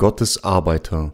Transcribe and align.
Gottes 0.00 0.44
Arbeiter 0.44 1.12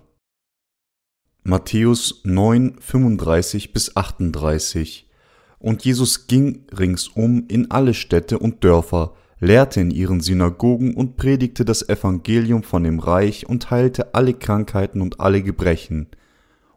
Matthäus 1.42 2.20
9, 2.22 2.76
35 2.78 3.72
bis 3.72 3.96
38 3.96 5.10
Und 5.58 5.84
Jesus 5.84 6.28
ging 6.28 6.66
ringsum 6.70 7.46
in 7.48 7.72
alle 7.72 7.94
Städte 7.94 8.38
und 8.38 8.62
Dörfer, 8.62 9.14
lehrte 9.40 9.80
in 9.80 9.90
ihren 9.90 10.20
Synagogen 10.20 10.94
und 10.94 11.16
predigte 11.16 11.64
das 11.64 11.88
Evangelium 11.88 12.62
von 12.62 12.84
dem 12.84 13.00
Reich 13.00 13.48
und 13.48 13.72
heilte 13.72 14.14
alle 14.14 14.34
Krankheiten 14.34 15.00
und 15.00 15.18
alle 15.18 15.42
Gebrechen. 15.42 16.06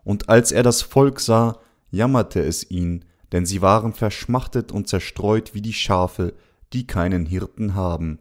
Und 0.04 0.30
als 0.30 0.52
er 0.52 0.64
das 0.64 0.82
Volk 0.82 1.20
sah, 1.20 1.60
jammerte 1.92 2.42
es 2.42 2.72
ihn, 2.72 3.06
denn 3.32 3.46
sie 3.46 3.62
waren 3.62 3.94
verschmachtet 3.94 4.72
und 4.72 4.88
zerstreut 4.88 5.54
wie 5.54 5.62
die 5.62 5.74
Schafe, 5.74 6.34
die 6.74 6.88
keinen 6.88 7.28
Hirten 7.28 7.76
haben. 7.76 8.18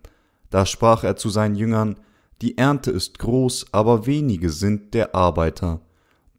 Da 0.50 0.66
sprach 0.66 1.04
er 1.04 1.16
zu 1.16 1.30
seinen 1.30 1.54
Jüngern, 1.54 1.96
die 2.40 2.56
Ernte 2.56 2.90
ist 2.90 3.18
groß, 3.18 3.66
aber 3.72 4.06
wenige 4.06 4.50
sind 4.50 4.94
der 4.94 5.14
Arbeiter. 5.14 5.80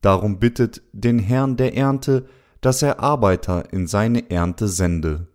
Darum 0.02 0.40
bittet 0.40 0.82
den 0.94 1.20
Herrn 1.20 1.58
der 1.58 1.76
Ernte, 1.76 2.26
dass 2.62 2.82
er 2.82 3.00
Arbeiter 3.00 3.72
in 3.74 3.88
seine 3.88 4.30
Ernte 4.30 4.68
sende. 4.68 5.28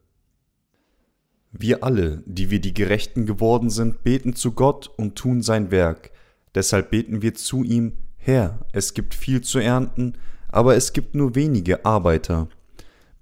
Wir 1.52 1.84
alle, 1.84 2.22
die 2.26 2.50
wir 2.50 2.60
die 2.60 2.74
Gerechten 2.74 3.26
geworden 3.26 3.70
sind, 3.70 4.02
beten 4.02 4.34
zu 4.34 4.52
Gott 4.52 4.90
und 4.96 5.16
tun 5.16 5.42
sein 5.42 5.70
Werk. 5.70 6.10
Deshalb 6.54 6.90
beten 6.90 7.22
wir 7.22 7.34
zu 7.34 7.62
ihm, 7.62 7.92
Herr, 8.16 8.60
es 8.72 8.94
gibt 8.94 9.14
viel 9.14 9.42
zu 9.42 9.58
ernten, 9.58 10.14
aber 10.48 10.76
es 10.76 10.92
gibt 10.92 11.14
nur 11.14 11.34
wenige 11.34 11.84
Arbeiter. 11.84 12.48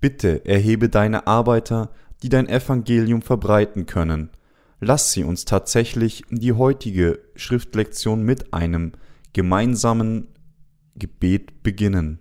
Bitte 0.00 0.44
erhebe 0.46 0.88
deine 0.88 1.26
Arbeiter, 1.26 1.90
die 2.22 2.28
dein 2.28 2.48
Evangelium 2.48 3.20
verbreiten 3.20 3.86
können. 3.86 4.30
Lass 4.84 5.12
sie 5.12 5.22
uns 5.22 5.44
tatsächlich 5.44 6.24
die 6.28 6.54
heutige 6.54 7.20
Schriftlektion 7.36 8.24
mit 8.24 8.52
einem 8.52 8.90
gemeinsamen 9.32 10.26
Gebet 10.96 11.62
beginnen. 11.62 12.18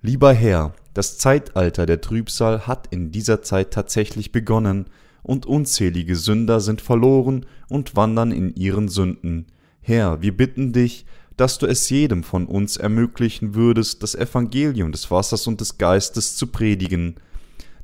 Lieber 0.00 0.32
Herr, 0.32 0.74
das 0.94 1.18
Zeitalter 1.18 1.86
der 1.86 2.00
Trübsal 2.00 2.66
hat 2.66 2.88
in 2.90 3.12
dieser 3.12 3.42
Zeit 3.42 3.70
tatsächlich 3.70 4.32
begonnen, 4.32 4.86
und 5.22 5.46
unzählige 5.46 6.16
Sünder 6.16 6.58
sind 6.58 6.80
verloren 6.80 7.46
und 7.68 7.94
wandern 7.94 8.32
in 8.32 8.52
ihren 8.56 8.88
Sünden. 8.88 9.46
Herr, 9.80 10.20
wir 10.22 10.36
bitten 10.36 10.72
dich, 10.72 11.06
dass 11.36 11.58
du 11.58 11.66
es 11.66 11.88
jedem 11.88 12.24
von 12.24 12.46
uns 12.46 12.78
ermöglichen 12.78 13.54
würdest, 13.54 14.02
das 14.02 14.16
Evangelium 14.16 14.90
des 14.90 15.08
Wassers 15.12 15.46
und 15.46 15.60
des 15.60 15.78
Geistes 15.78 16.34
zu 16.34 16.48
predigen, 16.48 17.14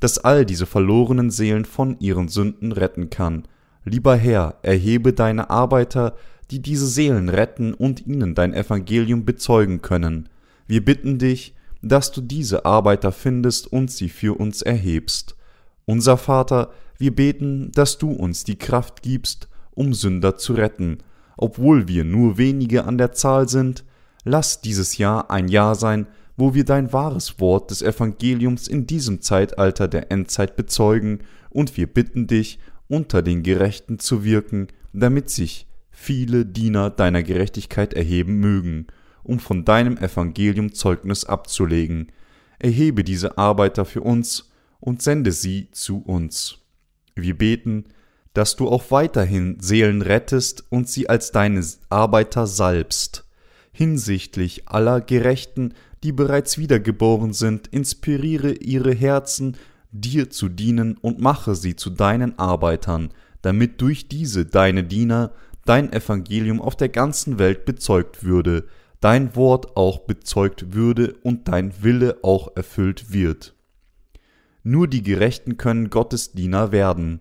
das 0.00 0.19
all 0.19 0.44
diese 0.44 0.66
verlorenen 0.66 1.30
Seelen 1.30 1.64
von 1.64 2.00
ihren 2.00 2.27
Sünden 2.27 2.72
retten 2.72 3.10
kann, 3.10 3.47
Lieber 3.89 4.17
Herr, 4.17 4.56
erhebe 4.61 5.14
deine 5.14 5.48
Arbeiter, 5.48 6.14
die 6.50 6.61
diese 6.61 6.86
Seelen 6.86 7.31
retten 7.31 7.72
und 7.72 8.06
ihnen 8.06 8.34
dein 8.34 8.53
Evangelium 8.53 9.25
bezeugen 9.25 9.81
können. 9.81 10.28
Wir 10.67 10.84
bitten 10.84 11.19
dich, 11.19 11.55
dass 11.81 12.12
du 12.12 12.20
diese 12.20 12.66
Arbeiter 12.66 13.12
findest 13.12 13.72
und 13.72 13.91
sie 13.91 14.11
für 14.11 14.39
uns 14.39 14.61
erhebst. 14.61 15.36
Unser 15.86 16.19
Vater, 16.19 16.70
wir 16.98 17.14
beten, 17.14 17.72
dass 17.72 17.97
du 17.97 18.11
uns 18.11 18.44
die 18.44 18.59
Kraft 18.59 19.00
gibst, 19.00 19.48
um 19.70 19.94
Sünder 19.94 20.36
zu 20.36 20.53
retten. 20.53 20.98
Obwohl 21.39 21.89
wir 21.89 22.05
nur 22.05 22.36
wenige 22.36 22.84
an 22.84 22.98
der 22.98 23.12
Zahl 23.12 23.48
sind, 23.48 23.84
lass 24.22 24.61
dieses 24.61 24.98
Jahr 24.98 25.31
ein 25.31 25.48
Jahr 25.48 25.75
sein, 25.75 26.06
wo 26.36 26.53
wir 26.53 26.66
dein 26.66 26.92
wahres 26.92 27.41
Wort 27.41 27.70
des 27.70 27.81
Evangeliums 27.81 28.69
in 28.69 28.87
diesem 28.87 29.22
Zeitalter 29.22 29.88
der 29.88 30.12
Endzeit 30.12 30.56
bezeugen, 30.56 31.21
und 31.50 31.78
wir 31.78 31.87
bitten 31.87 32.27
dich 32.27 32.59
unter 32.88 33.22
den 33.22 33.43
Gerechten 33.43 33.99
zu 33.99 34.25
wirken, 34.25 34.69
damit 34.93 35.31
sich 35.31 35.66
viele 35.91 36.47
Diener 36.47 36.91
deiner 36.91 37.22
Gerechtigkeit 37.22 37.94
erheben 37.94 38.38
mögen, 38.38 38.87
um 39.22 39.38
von 39.38 39.65
deinem 39.65 39.97
Evangelium 39.99 40.72
Zeugnis 40.72 41.25
abzulegen. 41.25 42.12
Erhebe 42.59 43.04
diese 43.04 43.38
Arbeiter 43.38 43.84
für 43.84 44.00
uns 44.00 44.50
und 44.81 45.03
sende 45.03 45.32
sie 45.32 45.69
zu 45.72 45.98
uns. 45.98 46.59
Wir 47.15 47.37
beten, 47.37 47.84
dass 48.32 48.56
du 48.56 48.69
auch 48.69 48.91
weiterhin 48.91 49.59
Seelen 49.60 50.03
rettest 50.03 50.65
und 50.71 50.88
sie 50.88 51.09
als 51.09 51.32
deine 51.32 51.65
Arbeiter 51.88 52.47
salbst. 52.47 53.25
Hinsichtlich 53.72 54.69
aller 54.69 55.00
Gerechten, 55.00 55.75
die 56.03 56.12
bereits 56.12 56.59
wiedergeboren 56.59 57.32
sind, 57.32 57.66
inspiriere 57.69 58.53
ihre 58.53 58.94
Herzen 58.94 59.56
dir 59.91 60.31
zu 60.31 60.49
dienen 60.49 60.97
und 60.99 61.21
mache 61.21 61.54
sie 61.54 61.76
zu 61.76 61.91
deinen 61.91 62.38
Arbeitern, 62.38 63.12
damit 63.43 63.81
durch 63.81 64.09
diese 64.09 64.47
deine 64.47 64.84
Diener 64.84 65.32
dein 65.65 65.93
Evangelium 65.93 66.60
auf 66.60 66.76
der 66.76 66.88
ganzen 66.88 67.38
Welt 67.38 67.65
bezeugt 67.65 68.25
würde, 68.25 68.66
dein 69.00 69.37
Wort 69.37 69.77
auch 69.77 70.00
bezeugt 70.00 70.75
würde 70.75 71.15
und 71.22 71.48
dein 71.48 71.82
Wille 71.82 72.19
auch 72.22 72.56
erfüllt 72.56 73.12
wird. 73.12 73.54
Nur 74.62 74.88
die 74.88 75.03
Gerechten 75.03 75.56
können 75.56 75.91
Gottes 75.91 76.32
Diener 76.32 76.72
werden. 76.72 77.21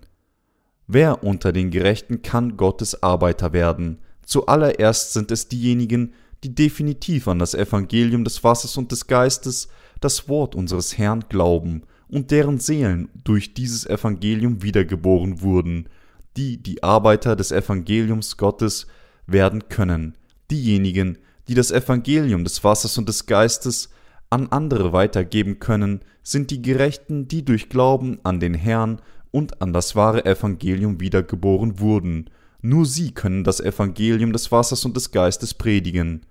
Wer 0.87 1.23
unter 1.23 1.51
den 1.51 1.71
Gerechten 1.71 2.21
kann 2.21 2.57
Gottes 2.57 3.03
Arbeiter 3.03 3.53
werden? 3.53 3.99
Zuallererst 4.25 5.13
sind 5.13 5.31
es 5.31 5.47
diejenigen, 5.47 6.13
die 6.43 6.53
definitiv 6.55 7.27
an 7.27 7.39
das 7.39 7.53
Evangelium 7.53 8.23
des 8.23 8.43
Wassers 8.43 8.77
und 8.77 8.91
des 8.91 9.07
Geistes, 9.07 9.67
das 10.01 10.29
Wort 10.29 10.55
unseres 10.55 10.97
Herrn 10.97 11.25
glauben 11.29 11.83
und 12.09 12.31
deren 12.31 12.59
Seelen 12.59 13.09
durch 13.23 13.53
dieses 13.53 13.85
Evangelium 13.85 14.63
wiedergeboren 14.63 15.41
wurden, 15.41 15.87
die 16.37 16.57
die 16.61 16.83
Arbeiter 16.83 17.35
des 17.35 17.51
Evangeliums 17.51 18.37
Gottes 18.37 18.87
werden 19.25 19.69
können, 19.69 20.15
diejenigen, 20.49 21.17
die 21.47 21.55
das 21.55 21.71
Evangelium 21.71 22.43
des 22.43 22.63
Wassers 22.63 22.97
und 22.97 23.09
des 23.09 23.25
Geistes 23.25 23.89
an 24.29 24.47
andere 24.47 24.93
weitergeben 24.93 25.59
können, 25.59 26.01
sind 26.23 26.51
die 26.51 26.61
Gerechten, 26.61 27.27
die 27.27 27.43
durch 27.45 27.69
Glauben 27.69 28.19
an 28.23 28.39
den 28.39 28.53
Herrn 28.53 29.01
und 29.31 29.61
an 29.61 29.73
das 29.73 29.95
wahre 29.95 30.25
Evangelium 30.25 30.99
wiedergeboren 30.99 31.79
wurden. 31.79 32.29
Nur 32.61 32.85
sie 32.85 33.11
können 33.11 33.43
das 33.43 33.59
Evangelium 33.59 34.33
des 34.33 34.51
Wassers 34.51 34.83
und 34.83 34.95
des 34.95 35.11
Geistes 35.11 35.53
predigen. 35.53 36.25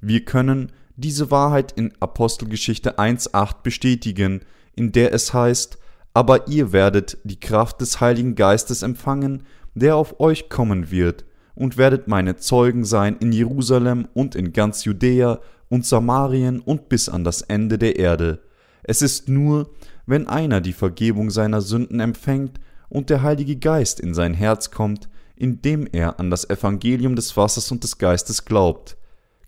Wir 0.00 0.24
können 0.24 0.72
diese 0.96 1.30
Wahrheit 1.30 1.72
in 1.72 1.92
Apostelgeschichte 2.00 2.98
1.8 2.98 3.62
bestätigen, 3.62 4.40
in 4.74 4.92
der 4.92 5.12
es 5.12 5.34
heißt, 5.34 5.78
aber 6.14 6.48
ihr 6.48 6.72
werdet 6.72 7.18
die 7.24 7.40
Kraft 7.40 7.80
des 7.80 8.00
Heiligen 8.00 8.34
Geistes 8.34 8.82
empfangen, 8.82 9.44
der 9.74 9.96
auf 9.96 10.20
euch 10.20 10.48
kommen 10.48 10.90
wird, 10.90 11.24
und 11.54 11.76
werdet 11.76 12.08
meine 12.08 12.36
Zeugen 12.36 12.84
sein 12.84 13.16
in 13.18 13.32
Jerusalem 13.32 14.08
und 14.14 14.34
in 14.34 14.52
ganz 14.52 14.84
Judäa 14.84 15.40
und 15.68 15.86
Samarien 15.86 16.60
und 16.60 16.88
bis 16.88 17.08
an 17.08 17.24
das 17.24 17.42
Ende 17.42 17.78
der 17.78 17.96
Erde. 17.96 18.40
Es 18.82 19.02
ist 19.02 19.28
nur, 19.28 19.70
wenn 20.06 20.26
einer 20.26 20.60
die 20.60 20.72
Vergebung 20.72 21.30
seiner 21.30 21.60
Sünden 21.60 22.00
empfängt 22.00 22.58
und 22.88 23.10
der 23.10 23.22
Heilige 23.22 23.56
Geist 23.56 24.00
in 24.00 24.14
sein 24.14 24.34
Herz 24.34 24.70
kommt, 24.70 25.08
indem 25.36 25.88
er 25.90 26.20
an 26.20 26.30
das 26.30 26.48
Evangelium 26.48 27.16
des 27.16 27.36
Wassers 27.36 27.70
und 27.70 27.84
des 27.84 27.98
Geistes 27.98 28.44
glaubt, 28.44 28.96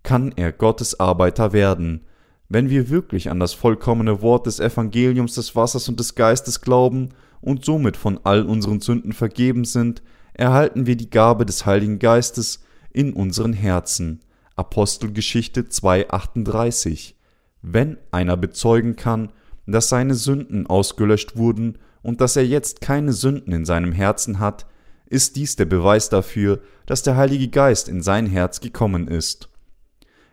kann 0.03 0.33
er 0.37 0.53
Gottes 0.53 0.99
Arbeiter 1.01 1.53
werden, 1.53 2.07
wenn 2.49 2.71
wir 2.71 2.91
wirklich 2.91 3.31
an 3.31 3.41
das 3.41 3.55
vollkommene 3.55 4.23
Wort 4.23 4.47
des 4.47 4.61
Evangeliums 4.61 5.35
des 5.35 5.57
Wassers 5.57 5.89
und 5.89 5.99
des 5.99 6.15
Geistes 6.15 6.61
glauben 6.61 7.11
und 7.41 7.65
somit 7.65 7.97
von 7.97 8.21
all 8.25 8.45
unseren 8.45 8.81
Sünden 8.81 9.13
vergeben 9.13 9.65
sind, 9.65 10.03
erhalten 10.35 10.87
wir 10.87 10.97
die 10.97 11.11
Gabe 11.11 11.47
des 11.47 11.67
Heiligen 11.67 11.99
Geistes 11.99 12.61
in 12.93 13.13
unseren 13.13 13.53
Herzen. 13.53 14.21
Apostelgeschichte 14.57 15.63
2,38. 15.63 17.15
Wenn 17.63 17.99
einer 18.11 18.37
bezeugen 18.37 18.97
kann, 18.97 19.33
dass 19.67 19.89
seine 19.89 20.15
Sünden 20.15 20.67
ausgelöscht 20.67 21.37
wurden 21.37 21.79
und 22.03 22.21
dass 22.21 22.37
er 22.37 22.47
jetzt 22.47 22.81
keine 22.81 23.13
Sünden 23.13 23.53
in 23.53 23.65
seinem 23.65 23.93
Herzen 23.93 24.39
hat, 24.39 24.67
ist 25.07 25.37
dies 25.37 25.57
der 25.57 25.65
Beweis 25.65 26.09
dafür, 26.09 26.61
dass 26.87 27.03
der 27.03 27.17
Heilige 27.17 27.49
Geist 27.49 27.89
in 27.89 28.03
sein 28.03 28.27
Herz 28.27 28.61
gekommen 28.61 29.09
ist. 29.09 29.49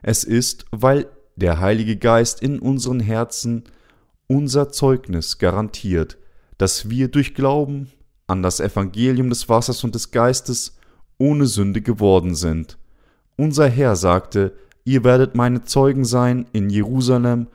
Es 0.02 0.24
ist, 0.24 0.66
weil 0.72 1.08
der 1.42 1.60
Heilige 1.60 1.98
Geist 1.98 2.42
in 2.42 2.60
unseren 2.60 3.00
Herzen 3.00 3.64
unser 4.28 4.70
Zeugnis 4.70 5.40
garantiert, 5.40 6.18
dass 6.58 6.90
wir 6.90 7.08
durch 7.10 7.34
Glauben 7.34 7.92
an 8.28 8.44
das 8.44 8.60
Evangelium 8.60 9.30
des 9.30 9.50
Wassers 9.50 9.84
und 9.84 9.96
des 9.96 10.12
Geistes 10.12 10.78
ohne 11.18 11.48
Sünde 11.48 11.82
geworden 11.82 12.36
sind. 12.36 12.78
Unser 13.36 13.68
Herr 13.68 13.96
sagte, 13.96 14.54
ihr 14.86 15.04
werdet 15.04 15.36
meine 15.36 15.64
Zeugen 15.64 16.06
sein 16.06 16.46
in 16.54 16.70
Jerusalem 16.70 17.48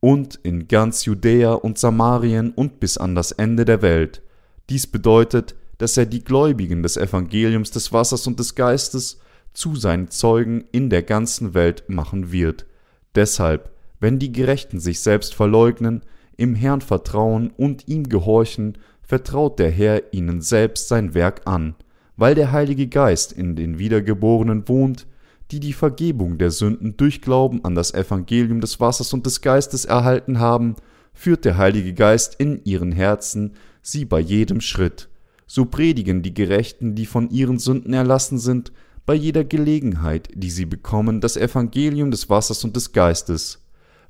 und 0.00 0.34
in 0.42 0.66
ganz 0.68 1.04
Judäa 1.04 1.52
und 1.52 1.78
Samarien 1.78 2.50
und 2.50 2.80
bis 2.80 2.98
an 2.98 3.14
das 3.14 3.32
Ende 3.32 3.64
der 3.64 3.82
Welt. 3.82 4.22
Dies 4.68 4.86
bedeutet, 4.86 5.54
dass 5.78 5.96
er 5.96 6.06
die 6.06 6.24
Gläubigen 6.24 6.82
des 6.82 6.96
Evangeliums 6.96 7.70
des 7.70 7.92
Wassers 7.92 8.26
und 8.26 8.38
des 8.38 8.54
Geistes 8.54 9.20
zu 9.52 9.74
seinen 9.74 10.10
Zeugen 10.10 10.64
in 10.72 10.90
der 10.90 11.02
ganzen 11.02 11.54
Welt 11.54 11.84
machen 11.88 12.32
wird. 12.32 12.66
Deshalb, 13.14 13.70
wenn 13.98 14.18
die 14.18 14.32
Gerechten 14.32 14.80
sich 14.80 15.00
selbst 15.00 15.34
verleugnen, 15.34 16.02
im 16.36 16.54
Herrn 16.54 16.80
vertrauen 16.80 17.50
und 17.56 17.88
ihm 17.88 18.08
gehorchen, 18.08 18.78
vertraut 19.02 19.58
der 19.58 19.70
Herr 19.70 20.12
ihnen 20.12 20.40
selbst 20.40 20.88
sein 20.88 21.14
Werk 21.14 21.42
an. 21.46 21.74
Weil 22.16 22.34
der 22.34 22.52
Heilige 22.52 22.86
Geist 22.86 23.32
in 23.32 23.56
den 23.56 23.78
Wiedergeborenen 23.78 24.68
wohnt, 24.68 25.06
die 25.50 25.60
die 25.60 25.72
Vergebung 25.72 26.38
der 26.38 26.50
Sünden 26.50 26.96
durch 26.96 27.20
Glauben 27.20 27.64
an 27.64 27.74
das 27.74 27.92
Evangelium 27.92 28.60
des 28.60 28.78
Wassers 28.78 29.12
und 29.12 29.26
des 29.26 29.40
Geistes 29.40 29.84
erhalten 29.84 30.38
haben, 30.38 30.76
führt 31.12 31.44
der 31.44 31.58
Heilige 31.58 31.92
Geist 31.92 32.36
in 32.38 32.64
ihren 32.64 32.92
Herzen 32.92 33.54
sie 33.82 34.04
bei 34.04 34.20
jedem 34.20 34.60
Schritt. 34.60 35.08
So 35.46 35.64
predigen 35.64 36.22
die 36.22 36.34
Gerechten, 36.34 36.94
die 36.94 37.06
von 37.06 37.30
ihren 37.30 37.58
Sünden 37.58 37.92
erlassen 37.92 38.38
sind, 38.38 38.72
bei 39.10 39.16
jeder 39.16 39.42
Gelegenheit, 39.42 40.28
die 40.36 40.50
sie 40.50 40.66
bekommen, 40.66 41.20
das 41.20 41.36
Evangelium 41.36 42.12
des 42.12 42.30
Wassers 42.30 42.62
und 42.62 42.76
des 42.76 42.92
Geistes. 42.92 43.58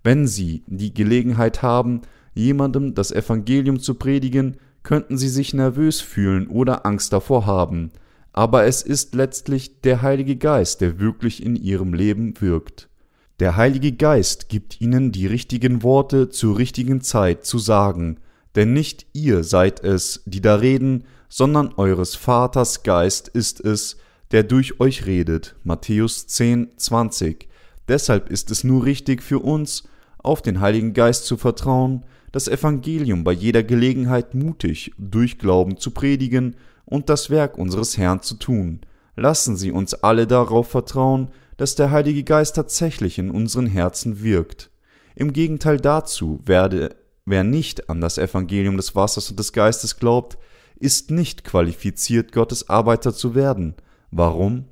Wenn 0.02 0.26
sie 0.26 0.62
die 0.66 0.92
Gelegenheit 0.92 1.62
haben, 1.62 2.02
jemandem 2.34 2.94
das 2.94 3.10
Evangelium 3.10 3.80
zu 3.80 3.94
predigen, 3.94 4.58
könnten 4.82 5.16
sie 5.16 5.30
sich 5.30 5.54
nervös 5.54 6.02
fühlen 6.02 6.48
oder 6.48 6.84
Angst 6.84 7.14
davor 7.14 7.46
haben, 7.46 7.92
aber 8.34 8.66
es 8.66 8.82
ist 8.82 9.14
letztlich 9.14 9.80
der 9.80 10.02
Heilige 10.02 10.36
Geist, 10.36 10.82
der 10.82 11.00
wirklich 11.00 11.42
in 11.42 11.56
ihrem 11.56 11.94
Leben 11.94 12.34
wirkt. 12.38 12.90
Der 13.38 13.56
Heilige 13.56 13.92
Geist 13.92 14.50
gibt 14.50 14.82
ihnen 14.82 15.12
die 15.12 15.26
richtigen 15.26 15.82
Worte 15.82 16.28
zur 16.28 16.58
richtigen 16.58 17.00
Zeit 17.00 17.46
zu 17.46 17.58
sagen, 17.58 18.18
denn 18.54 18.74
nicht 18.74 19.06
ihr 19.14 19.44
seid 19.44 19.82
es, 19.82 20.22
die 20.26 20.42
da 20.42 20.56
reden, 20.56 21.04
sondern 21.30 21.72
eures 21.78 22.16
Vaters 22.16 22.82
Geist 22.82 23.28
ist 23.28 23.62
es, 23.62 23.96
der 24.32 24.42
durch 24.44 24.80
euch 24.80 25.06
redet. 25.06 25.56
Matthäus 25.64 26.26
10, 26.26 26.70
20. 26.76 27.48
Deshalb 27.88 28.30
ist 28.30 28.50
es 28.50 28.64
nur 28.64 28.84
richtig 28.84 29.22
für 29.22 29.40
uns, 29.40 29.84
auf 30.18 30.42
den 30.42 30.60
Heiligen 30.60 30.92
Geist 30.92 31.26
zu 31.26 31.36
vertrauen, 31.36 32.04
das 32.32 32.46
Evangelium 32.46 33.24
bei 33.24 33.32
jeder 33.32 33.62
Gelegenheit 33.62 34.34
mutig 34.34 34.92
durch 34.98 35.38
Glauben 35.38 35.78
zu 35.78 35.90
predigen 35.90 36.56
und 36.84 37.08
das 37.08 37.30
Werk 37.30 37.58
unseres 37.58 37.98
Herrn 37.98 38.22
zu 38.22 38.34
tun. 38.36 38.80
Lassen 39.16 39.56
Sie 39.56 39.72
uns 39.72 39.94
alle 39.94 40.26
darauf 40.26 40.68
vertrauen, 40.68 41.28
dass 41.56 41.74
der 41.74 41.90
Heilige 41.90 42.22
Geist 42.22 42.56
tatsächlich 42.56 43.18
in 43.18 43.30
unseren 43.30 43.66
Herzen 43.66 44.22
wirkt. 44.22 44.70
Im 45.14 45.32
Gegenteil 45.32 45.78
dazu 45.78 46.40
werde, 46.44 46.96
wer 47.26 47.44
nicht 47.44 47.90
an 47.90 48.00
das 48.00 48.16
Evangelium 48.16 48.76
des 48.76 48.94
Wassers 48.94 49.30
und 49.30 49.38
des 49.38 49.52
Geistes 49.52 49.96
glaubt, 49.96 50.38
ist 50.76 51.10
nicht 51.10 51.44
qualifiziert, 51.44 52.32
Gottes 52.32 52.70
Arbeiter 52.70 53.12
zu 53.12 53.34
werden. 53.34 53.74
Warum? 54.10 54.64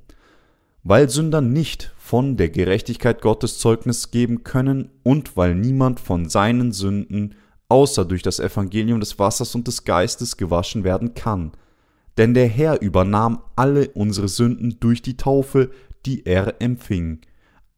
Weil 0.82 1.08
Sünder 1.08 1.40
nicht 1.40 1.92
von 1.98 2.36
der 2.36 2.50
Gerechtigkeit 2.50 3.20
Gottes 3.20 3.58
Zeugnis 3.58 4.10
geben 4.10 4.42
können 4.44 4.90
und 5.02 5.36
weil 5.36 5.54
niemand 5.54 6.00
von 6.00 6.28
seinen 6.28 6.72
Sünden 6.72 7.34
außer 7.68 8.04
durch 8.04 8.22
das 8.22 8.40
Evangelium 8.40 9.00
des 9.00 9.18
Wassers 9.18 9.54
und 9.54 9.66
des 9.66 9.84
Geistes 9.84 10.36
gewaschen 10.36 10.84
werden 10.84 11.14
kann. 11.14 11.52
Denn 12.16 12.34
der 12.34 12.48
Herr 12.48 12.80
übernahm 12.80 13.42
alle 13.54 13.90
unsere 13.90 14.28
Sünden 14.28 14.78
durch 14.80 15.02
die 15.02 15.16
Taufe, 15.16 15.70
die 16.06 16.24
er 16.26 16.60
empfing. 16.60 17.20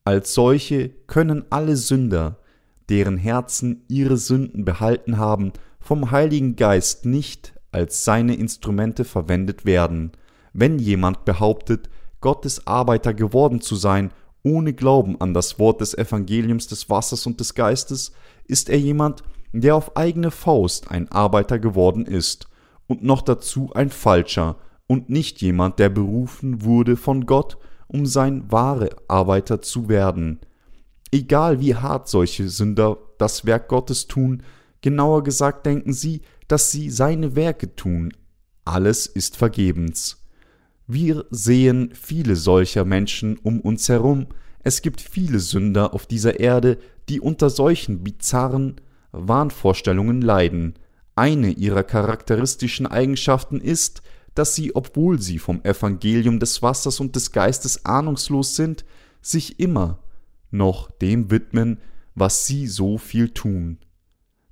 Als 0.05 0.33
solche 0.33 0.89
können 1.07 1.45
alle 1.51 1.77
Sünder, 1.77 2.39
deren 2.89 3.19
Herzen 3.19 3.85
ihre 3.89 4.17
Sünden 4.17 4.65
behalten 4.65 5.19
haben, 5.19 5.53
vom 5.79 6.11
Heiligen 6.11 6.57
Geist 6.57 7.05
nicht 7.05 7.55
als 7.73 8.05
seine 8.05 8.35
Instrumente 8.35 9.05
verwendet 9.05 9.65
werden. 9.65 10.13
Wenn 10.53 10.79
jemand 10.79 11.25
behauptet, 11.25 11.89
Gottes 12.21 12.67
Arbeiter 12.67 13.15
geworden 13.15 13.61
zu 13.61 13.77
sein, 13.77 14.13
ohne 14.43 14.73
Glauben 14.73 15.21
an 15.21 15.35
das 15.35 15.59
Wort 15.59 15.81
des 15.81 15.95
Evangeliums 15.97 16.67
des 16.67 16.89
Wassers 16.89 17.27
und 17.27 17.41
des 17.41 17.55
Geistes, 17.55 18.13
ist 18.47 18.69
er 18.69 18.79
jemand, 18.79 19.23
der 19.53 19.77
auf 19.77 19.97
eigene 19.97 20.31
Faust 20.31 20.91
ein 20.91 21.11
Arbeiter 21.11 21.59
geworden 21.59 22.07
ist 22.07 22.49
und 22.87 23.03
noch 23.03 23.23
dazu 23.23 23.71
ein 23.75 23.91
falscher 23.91 24.57
und 24.87 25.09
nicht 25.09 25.41
jemand, 25.41 25.79
der 25.79 25.89
berufen 25.89 26.65
wurde 26.65 26.97
von 26.97 27.27
Gott, 27.27 27.59
um 27.87 28.07
sein 28.07 28.51
wahre 28.51 28.91
Arbeiter 29.09 29.63
zu 29.63 29.89
werden. 29.89 30.41
Egal 31.13 31.61
wie 31.61 31.75
hart 31.75 32.09
solche 32.09 32.49
Sünder 32.49 32.99
das 33.19 33.45
Werk 33.45 33.69
Gottes 33.69 34.07
tun, 34.07 34.43
genauer 34.81 35.23
gesagt 35.25 35.67
denken 35.67 35.93
sie, 35.93 36.23
dass 36.49 36.71
sie 36.71 36.91
seine 36.91 37.37
Werke 37.37 37.75
tun. 37.75 38.13
Alles 38.65 39.07
ist 39.07 39.37
vergebens. 39.37 40.20
Wir 40.93 41.25
sehen 41.31 41.91
viele 41.95 42.35
solcher 42.35 42.85
Menschen 42.85 43.39
um 43.45 43.61
uns 43.61 43.89
herum. 43.89 44.27
Es 44.65 44.83
gibt 44.83 45.01
viele 45.01 45.39
Sünder 45.39 45.95
auf 45.95 46.05
dieser 46.05 46.41
Erde, 46.41 46.79
die 47.09 47.21
unter 47.21 47.49
solchen 47.49 48.03
bizarren 48.03 48.81
Wahnvorstellungen 49.13 50.21
leiden. 50.21 50.75
Eine 51.15 51.53
ihrer 51.53 51.85
charakteristischen 51.85 52.89
Eigenschaften 52.89 53.61
ist, 53.61 54.03
dass 54.35 54.57
sie, 54.57 54.75
obwohl 54.75 55.21
sie 55.21 55.39
vom 55.39 55.63
Evangelium 55.63 56.41
des 56.41 56.61
Wassers 56.61 56.99
und 56.99 57.15
des 57.15 57.31
Geistes 57.31 57.85
ahnungslos 57.85 58.57
sind, 58.57 58.85
sich 59.23 59.61
immer 59.61 60.01
noch 60.51 60.91
dem 60.91 61.31
widmen, 61.31 61.79
was 62.17 62.47
sie 62.47 62.67
so 62.67 62.99
viel 62.99 63.29
tun. 63.29 63.79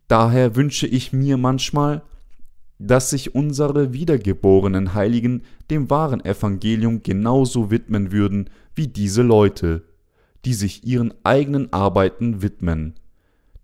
Daher 0.07 0.55
wünsche 0.55 0.87
ich 0.87 1.13
mir 1.13 1.37
manchmal, 1.37 2.05
dass 2.79 3.11
sich 3.11 3.35
unsere 3.35 3.93
wiedergeborenen 3.93 4.95
Heiligen 4.95 5.43
dem 5.71 5.91
wahren 5.91 6.25
Evangelium 6.25 7.03
genauso 7.03 7.71
widmen 7.71 8.13
würden 8.13 8.51
wie 8.75 8.87
diese 8.87 9.23
Leute, 9.23 9.83
die 10.45 10.55
sich 10.55 10.85
ihren 10.85 11.13
eigenen 11.25 11.73
Arbeiten 11.73 12.43
widmen. 12.43 12.95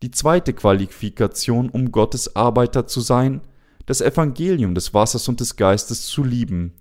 Die 0.03 0.11
zweite 0.11 0.53
Qualifikation, 0.53 1.71
um 1.71 1.93
Gottes 1.93 2.35
Arbeiter 2.35 2.87
zu 2.87 3.01
sein, 3.01 3.41
das 3.87 4.01
Evangelium 4.01 4.75
des 4.75 4.93
Wassers 4.93 5.29
und 5.29 5.41
des 5.41 5.57
Geistes 5.57 6.07
zu 6.07 6.25
lieben. 6.25 6.73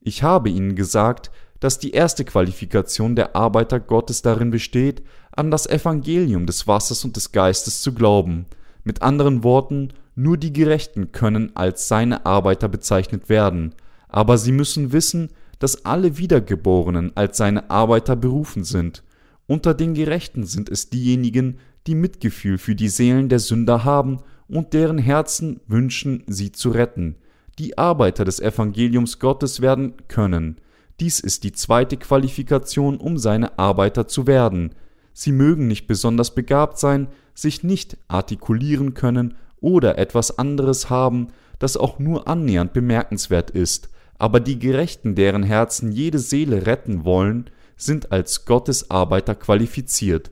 Ich 0.00 0.22
habe 0.22 0.48
Ihnen 0.48 0.76
gesagt, 0.76 1.30
dass 1.60 1.78
die 1.78 1.90
erste 1.90 2.24
Qualifikation 2.24 3.16
der 3.16 3.34
Arbeiter 3.34 3.80
Gottes 3.80 4.22
darin 4.22 4.50
besteht, 4.50 5.02
an 5.32 5.50
das 5.50 5.66
Evangelium 5.66 6.46
des 6.46 6.66
Wassers 6.66 7.04
und 7.04 7.16
des 7.16 7.32
Geistes 7.32 7.82
zu 7.82 7.92
glauben. 7.92 8.46
Mit 8.84 9.02
anderen 9.02 9.42
Worten, 9.44 9.92
nur 10.14 10.36
die 10.36 10.52
Gerechten 10.52 11.12
können 11.12 11.54
als 11.54 11.88
seine 11.88 12.26
Arbeiter 12.26 12.68
bezeichnet 12.68 13.28
werden, 13.28 13.74
aber 14.08 14.38
sie 14.38 14.52
müssen 14.52 14.92
wissen, 14.92 15.30
dass 15.58 15.84
alle 15.84 16.18
Wiedergeborenen 16.18 17.12
als 17.14 17.36
seine 17.36 17.70
Arbeiter 17.70 18.16
berufen 18.16 18.64
sind. 18.64 19.02
Unter 19.46 19.74
den 19.74 19.94
Gerechten 19.94 20.44
sind 20.44 20.68
es 20.68 20.90
diejenigen, 20.90 21.58
die 21.86 21.94
Mitgefühl 21.94 22.58
für 22.58 22.74
die 22.74 22.88
Seelen 22.88 23.28
der 23.28 23.38
Sünder 23.38 23.84
haben 23.84 24.20
und 24.48 24.72
deren 24.72 24.98
Herzen 24.98 25.60
wünschen, 25.66 26.22
sie 26.26 26.52
zu 26.52 26.70
retten. 26.70 27.16
Die 27.58 27.76
Arbeiter 27.76 28.24
des 28.24 28.40
Evangeliums 28.40 29.18
Gottes 29.18 29.60
werden 29.60 29.94
können. 30.06 30.56
Dies 31.00 31.20
ist 31.20 31.44
die 31.44 31.52
zweite 31.52 31.96
Qualifikation, 31.96 32.98
um 32.98 33.18
seine 33.18 33.58
Arbeiter 33.58 34.08
zu 34.08 34.26
werden. 34.26 34.74
Sie 35.20 35.32
mögen 35.32 35.66
nicht 35.66 35.88
besonders 35.88 36.32
begabt 36.32 36.78
sein, 36.78 37.08
sich 37.34 37.64
nicht 37.64 37.96
artikulieren 38.06 38.94
können 38.94 39.34
oder 39.60 39.98
etwas 39.98 40.38
anderes 40.38 40.90
haben, 40.90 41.30
das 41.58 41.76
auch 41.76 41.98
nur 41.98 42.28
annähernd 42.28 42.72
bemerkenswert 42.72 43.50
ist, 43.50 43.90
aber 44.16 44.38
die 44.38 44.60
Gerechten, 44.60 45.16
deren 45.16 45.42
Herzen 45.42 45.90
jede 45.90 46.20
Seele 46.20 46.66
retten 46.66 47.04
wollen, 47.04 47.50
sind 47.76 48.12
als 48.12 48.44
Gottes 48.44 48.92
Arbeiter 48.92 49.34
qualifiziert. 49.34 50.30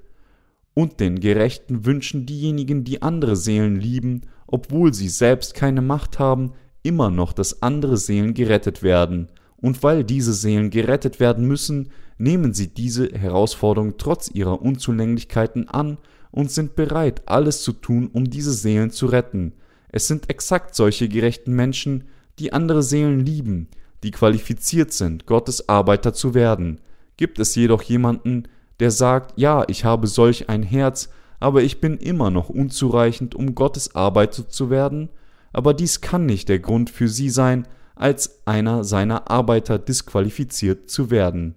Und 0.72 1.00
den 1.00 1.18
Gerechten 1.18 1.84
wünschen 1.84 2.24
diejenigen, 2.24 2.84
die 2.84 3.02
andere 3.02 3.34
Seelen 3.34 3.74
lieben, 3.74 4.20
obwohl 4.46 4.94
sie 4.94 5.08
selbst 5.08 5.54
keine 5.54 5.82
Macht 5.82 6.20
haben, 6.20 6.52
immer 6.84 7.10
noch, 7.10 7.32
dass 7.32 7.60
andere 7.60 7.96
Seelen 7.96 8.34
gerettet 8.34 8.84
werden. 8.84 9.32
Und 9.56 9.82
weil 9.82 10.04
diese 10.04 10.32
Seelen 10.32 10.70
gerettet 10.70 11.18
werden 11.18 11.44
müssen, 11.48 11.90
nehmen 12.18 12.54
sie 12.54 12.68
diese 12.68 13.08
Herausforderung 13.08 13.94
trotz 13.98 14.30
ihrer 14.32 14.62
Unzulänglichkeiten 14.62 15.68
an 15.68 15.98
und 16.30 16.50
sind 16.50 16.76
bereit, 16.76 17.22
alles 17.26 17.62
zu 17.62 17.72
tun, 17.72 18.08
um 18.12 18.28
diese 18.28 18.52
Seelen 18.52 18.90
zu 18.90 19.06
retten. 19.06 19.52
Es 19.88 20.06
sind 20.06 20.28
exakt 20.30 20.74
solche 20.74 21.08
gerechten 21.08 21.54
Menschen, 21.54 22.04
die 22.38 22.52
andere 22.52 22.82
Seelen 22.82 23.24
lieben, 23.24 23.68
die 24.02 24.10
qualifiziert 24.10 24.92
sind, 24.92 25.26
Gottes 25.26 25.68
Arbeiter 25.68 26.12
zu 26.12 26.34
werden. 26.34 26.80
Gibt 27.16 27.38
es 27.38 27.54
jedoch 27.54 27.82
jemanden, 27.82 28.44
der 28.80 28.90
sagt, 28.90 29.38
ja, 29.38 29.64
ich 29.68 29.84
habe 29.84 30.06
solch 30.06 30.48
ein 30.48 30.62
Herz, 30.62 31.08
aber 31.40 31.62
ich 31.62 31.80
bin 31.80 31.96
immer 31.96 32.30
noch 32.30 32.48
unzureichend, 32.48 33.34
um 33.34 33.54
Gottes 33.54 33.94
Arbeiter 33.94 34.48
zu 34.48 34.70
werden, 34.70 35.08
aber 35.52 35.72
dies 35.72 36.02
kann 36.02 36.26
nicht 36.26 36.48
der 36.48 36.58
Grund 36.58 36.90
für 36.90 37.08
sie 37.08 37.30
sein, 37.30 37.66
als 37.94 38.46
einer 38.46 38.84
seiner 38.84 39.30
Arbeiter 39.30 39.78
disqualifiziert 39.78 40.90
zu 40.90 41.10
werden. 41.10 41.54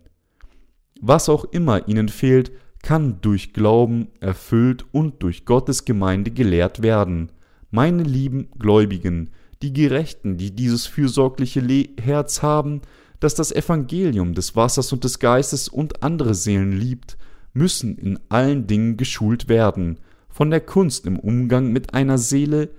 Was 1.02 1.30
auch 1.30 1.46
immer 1.46 1.88
ihnen 1.88 2.10
fehlt, 2.10 2.52
kann 2.82 3.20
durch 3.22 3.54
Glauben 3.54 4.10
erfüllt 4.20 4.86
und 4.92 5.22
durch 5.24 5.46
Gottes 5.46 5.86
Gemeinde 5.86 6.32
gelehrt 6.32 6.82
werden. 6.82 7.32
Meine 7.72 8.04
lieben 8.04 8.50
Gläubigen, 8.58 9.30
die 9.62 9.74
Gerechten, 9.74 10.38
die 10.38 10.52
dieses 10.52 10.88
fürsorgliche 10.88 11.62
Herz 12.02 12.42
haben, 12.42 12.82
das 13.20 13.36
das 13.36 13.52
Evangelium 13.52 14.34
des 14.34 14.56
Wassers 14.56 14.94
und 14.94 15.04
des 15.04 15.20
Geistes 15.20 15.68
und 15.68 16.04
andere 16.04 16.34
Seelen 16.34 16.72
liebt, 16.72 17.18
müssen 17.54 17.98
in 17.98 18.20
allen 18.30 18.68
Dingen 18.68 18.96
geschult 18.96 19.50
werden, 19.50 20.00
von 20.30 20.50
der 20.50 20.62
Kunst 20.62 21.06
im 21.06 21.20
Umgang 21.20 21.72
mit 21.72 21.94
einer 21.94 22.18
Seele 22.18 22.70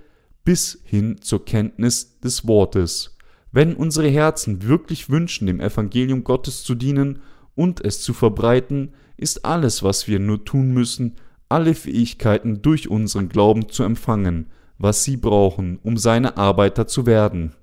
bis 0.43 0.81
hin 0.83 1.17
zur 1.21 1.45
Kenntnis 1.45 2.19
des 2.19 2.47
Wortes. 2.47 3.17
Wenn 3.51 3.75
unsere 3.75 4.07
Herzen 4.07 4.63
wirklich 4.63 5.09
wünschen, 5.09 5.45
dem 5.45 5.59
Evangelium 5.59 6.23
Gottes 6.23 6.63
zu 6.63 6.73
dienen 6.73 7.19
und 7.61 7.85
es 7.85 8.01
zu 8.01 8.13
verbreiten, 8.13 8.89
ist 9.17 9.45
alles, 9.45 9.83
was 9.83 10.07
wir 10.07 10.17
nur 10.17 10.43
tun 10.45 10.71
müssen, 10.73 11.13
alle 11.47 11.75
Fähigkeiten 11.75 12.63
durch 12.63 12.89
unseren 12.89 13.29
Glauben 13.29 13.69
zu 13.69 13.83
empfangen, 13.83 14.47
was 14.79 15.03
sie 15.03 15.15
brauchen, 15.15 15.77
um 15.83 15.95
seine 15.95 16.37
Arbeiter 16.37 16.87
zu 16.87 17.05
werden. 17.05 17.53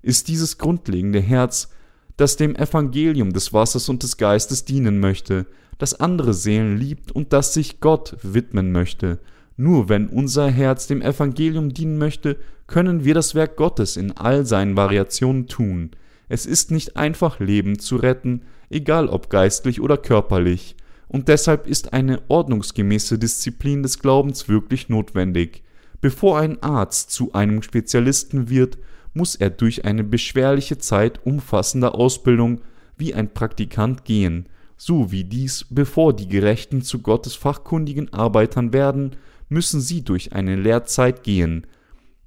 Ist 0.00 0.28
dieses 0.28 0.56
grundlegende 0.56 1.20
Herz, 1.20 1.68
das 2.16 2.36
dem 2.38 2.56
Evangelium 2.56 3.34
des 3.34 3.52
Wassers 3.52 3.90
und 3.90 4.02
des 4.02 4.16
Geistes 4.16 4.64
dienen 4.64 5.00
möchte, 5.00 5.44
das 5.76 6.00
andere 6.00 6.32
Seelen 6.32 6.78
liebt 6.78 7.12
und 7.12 7.34
das 7.34 7.52
sich 7.52 7.78
Gott 7.80 8.16
widmen 8.22 8.72
möchte. 8.72 9.18
Nur 9.58 9.90
wenn 9.90 10.08
unser 10.08 10.48
Herz 10.48 10.86
dem 10.86 11.02
Evangelium 11.02 11.74
dienen 11.74 11.98
möchte, 11.98 12.38
können 12.68 13.04
wir 13.04 13.12
das 13.12 13.34
Werk 13.34 13.56
Gottes 13.56 13.98
in 13.98 14.12
all 14.12 14.46
seinen 14.46 14.78
Variationen 14.78 15.46
tun. 15.46 15.90
Es 16.32 16.46
ist 16.46 16.70
nicht 16.70 16.96
einfach, 16.96 17.40
Leben 17.40 17.78
zu 17.78 17.96
retten, 17.96 18.44
egal 18.70 19.08
ob 19.08 19.28
geistlich 19.28 19.82
oder 19.82 19.98
körperlich, 19.98 20.76
und 21.06 21.28
deshalb 21.28 21.66
ist 21.66 21.92
eine 21.92 22.22
ordnungsgemäße 22.28 23.18
Disziplin 23.18 23.82
des 23.82 23.98
Glaubens 23.98 24.48
wirklich 24.48 24.88
notwendig. 24.88 25.62
Bevor 26.00 26.38
ein 26.38 26.62
Arzt 26.62 27.10
zu 27.10 27.34
einem 27.34 27.60
Spezialisten 27.60 28.48
wird, 28.48 28.78
muss 29.12 29.34
er 29.34 29.50
durch 29.50 29.84
eine 29.84 30.04
beschwerliche 30.04 30.78
Zeit 30.78 31.20
umfassender 31.26 31.94
Ausbildung 31.94 32.62
wie 32.96 33.12
ein 33.12 33.34
Praktikant 33.34 34.06
gehen, 34.06 34.46
so 34.78 35.12
wie 35.12 35.24
dies, 35.24 35.66
bevor 35.68 36.16
die 36.16 36.28
Gerechten 36.28 36.80
zu 36.80 37.00
Gottes 37.00 37.34
fachkundigen 37.34 38.10
Arbeitern 38.10 38.72
werden, 38.72 39.16
müssen 39.50 39.82
sie 39.82 40.02
durch 40.02 40.32
eine 40.32 40.56
Lehrzeit 40.56 41.24
gehen. 41.24 41.66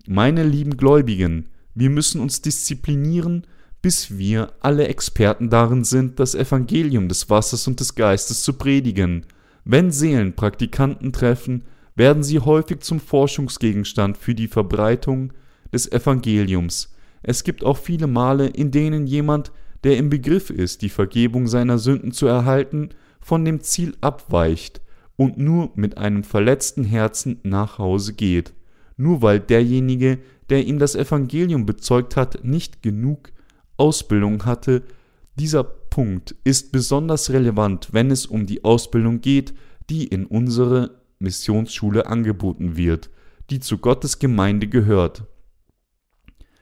Meine 0.05 0.43
lieben 0.43 0.77
Gläubigen, 0.77 1.49
wir 1.73 1.89
müssen 1.89 2.21
uns 2.21 2.43
disziplinieren, 2.43 3.47
bis 3.85 4.17
wir 4.17 4.51
alle 4.61 4.87
Experten 4.87 5.51
darin 5.51 5.83
sind, 5.83 6.19
das 6.19 6.33
Evangelium 6.33 7.07
des 7.07 7.29
Wassers 7.29 7.67
und 7.67 7.79
des 7.79 7.93
Geistes 7.93 8.41
zu 8.41 8.53
predigen. 8.53 9.27
Wenn 9.63 9.91
Seelen 9.91 10.33
Praktikanten 10.33 11.13
treffen, 11.13 11.65
werden 11.95 12.23
sie 12.23 12.39
häufig 12.39 12.79
zum 12.79 12.99
Forschungsgegenstand 12.99 14.17
für 14.17 14.33
die 14.33 14.47
Verbreitung 14.47 15.33
des 15.71 15.91
Evangeliums. 15.91 16.95
Es 17.21 17.43
gibt 17.43 17.63
auch 17.63 17.77
viele 17.77 18.07
Male, 18.07 18.47
in 18.47 18.71
denen 18.71 19.05
jemand, 19.05 19.51
der 19.83 19.97
im 19.97 20.09
Begriff 20.09 20.49
ist, 20.49 20.81
die 20.81 20.89
Vergebung 20.89 21.45
seiner 21.45 21.77
Sünden 21.77 22.11
zu 22.11 22.25
erhalten, 22.25 22.89
von 23.21 23.45
dem 23.45 23.61
Ziel 23.61 23.95
abweicht 24.01 24.81
und 25.15 25.37
nur 25.37 25.69
mit 25.75 25.99
einem 25.99 26.23
verletzten 26.23 26.85
Herzen 26.85 27.39
nach 27.43 27.77
Hause 27.77 28.13
geht, 28.13 28.51
nur 28.97 29.21
weil 29.21 29.39
derjenige, 29.39 30.17
der 30.49 30.65
ihm 30.65 30.79
das 30.79 30.95
Evangelium 30.95 31.67
bezeugt 31.67 32.15
hat, 32.15 32.43
nicht 32.43 32.81
genug 32.81 33.29
Ausbildung 33.77 34.45
hatte. 34.45 34.83
Dieser 35.35 35.63
Punkt 35.63 36.35
ist 36.43 36.71
besonders 36.71 37.29
relevant, 37.29 37.89
wenn 37.91 38.11
es 38.11 38.25
um 38.25 38.45
die 38.45 38.63
Ausbildung 38.63 39.21
geht, 39.21 39.53
die 39.89 40.05
in 40.05 40.25
unsere 40.25 41.01
Missionsschule 41.19 42.07
angeboten 42.07 42.77
wird, 42.77 43.09
die 43.49 43.59
zu 43.59 43.77
Gottes 43.77 44.19
Gemeinde 44.19 44.67
gehört. 44.67 45.23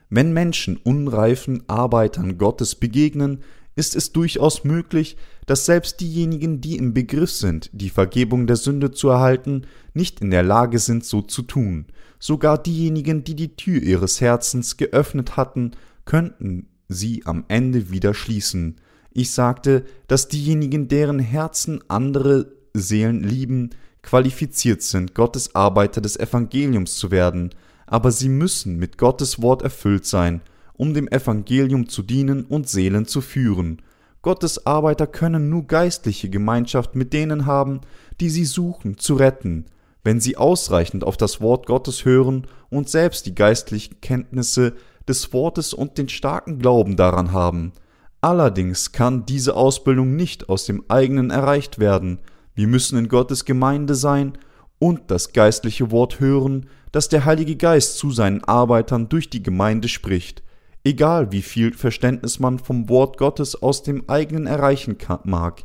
Wenn 0.10 0.34
Menschen 0.34 0.78
unreifen 0.78 1.64
Arbeitern 1.68 2.38
Gottes 2.38 2.76
begegnen, 2.76 3.40
ist 3.76 3.96
es 3.96 4.12
durchaus 4.12 4.64
möglich, 4.64 5.18
dass 5.48 5.66
selbst 5.66 6.00
diejenigen, 6.00 6.62
die 6.62 6.78
im 6.78 6.94
Begriff 6.94 7.32
sind, 7.32 7.70
die 7.74 7.90
Vergebung 7.90 8.46
der 8.46 8.56
Sünde 8.56 8.92
zu 8.92 9.10
erhalten, 9.10 9.66
nicht 9.94 10.22
in 10.22 10.30
der 10.30 10.44
Lage 10.44 10.78
sind, 10.80 11.04
so 11.04 11.22
zu 11.22 11.42
tun. 11.42 11.88
Sogar 12.20 12.62
diejenigen, 12.62 13.24
die 13.24 13.36
die 13.36 13.56
Tür 13.56 13.82
ihres 13.82 14.22
Herzens 14.22 14.78
geöffnet 14.78 15.36
hatten, 15.36 15.72
könnten 16.06 16.68
sie 16.90 17.24
am 17.26 17.46
Ende 17.48 17.90
wieder 17.90 18.14
schließen. 18.14 18.76
Ich 19.12 19.32
sagte, 19.32 19.86
dass 20.08 20.28
diejenigen, 20.28 20.88
deren 20.88 21.20
Herzen 21.20 21.84
andere 21.88 22.52
Seelen 22.74 23.24
lieben, 23.24 23.72
qualifiziert 24.02 24.82
sind, 24.82 25.16
Gottes 25.16 25.56
Arbeiter 25.56 26.02
des 26.02 26.18
Evangeliums 26.18 26.96
zu 26.96 27.12
werden, 27.12 27.52
aber 27.88 28.12
sie 28.12 28.30
müssen 28.30 28.78
mit 28.78 28.98
Gottes 28.98 29.42
Wort 29.42 29.62
erfüllt 29.62 30.06
sein, 30.06 30.42
um 30.74 30.94
dem 30.94 31.08
Evangelium 31.08 31.88
zu 31.88 32.04
dienen 32.04 32.44
und 32.46 32.68
Seelen 32.68 33.06
zu 33.06 33.22
führen. 33.22 33.82
Gottes 34.22 34.66
Arbeiter 34.66 35.06
können 35.06 35.50
nur 35.50 35.68
geistliche 35.68 36.30
Gemeinschaft 36.30 36.96
mit 36.96 37.14
denen 37.14 37.46
haben, 37.46 37.82
die 38.20 38.30
sie 38.30 38.46
suchen 38.46 38.98
zu 38.98 39.16
retten, 39.16 39.66
wenn 40.04 40.20
sie 40.20 40.38
ausreichend 40.38 41.04
auf 41.04 41.18
das 41.18 41.42
Wort 41.42 41.66
Gottes 41.66 42.06
hören 42.06 42.48
und 42.70 42.90
selbst 42.90 43.26
die 43.26 43.36
geistlichen 43.36 44.02
Kenntnisse 44.02 44.74
des 45.08 45.34
Wortes 45.34 45.74
und 45.74 45.98
den 45.98 46.10
starken 46.10 46.60
Glauben 46.60 46.96
daran 46.96 47.32
haben. 47.32 47.74
Allerdings 48.22 48.92
kann 48.92 49.26
diese 49.26 49.56
Ausbildung 49.56 50.16
nicht 50.16 50.48
aus 50.48 50.66
dem 50.66 50.84
eigenen 50.88 51.30
erreicht 51.30 51.80
werden. 51.80 52.20
Wir 52.56 52.68
müssen 52.68 52.98
in 52.98 53.10
Gottes 53.10 53.44
Gemeinde 53.44 53.96
sein 53.96 54.38
und 54.80 55.12
das 55.12 55.34
geistliche 55.34 55.92
Wort 55.92 56.20
hören, 56.20 56.68
dass 56.94 57.10
der 57.10 57.26
Heilige 57.26 57.56
Geist 57.56 57.98
zu 57.98 58.12
seinen 58.12 58.44
Arbeitern 58.44 59.10
durch 59.10 59.30
die 59.30 59.44
Gemeinde 59.44 59.88
spricht, 59.88 60.44
egal 60.84 61.32
wie 61.32 61.42
viel 61.42 61.74
Verständnis 61.74 62.40
man 62.40 62.60
vom 62.60 62.88
Wort 62.88 63.18
Gottes 63.18 63.62
aus 63.62 63.84
dem 63.84 64.08
eigenen 64.08 64.46
erreichen 64.46 64.98
mag. 65.24 65.64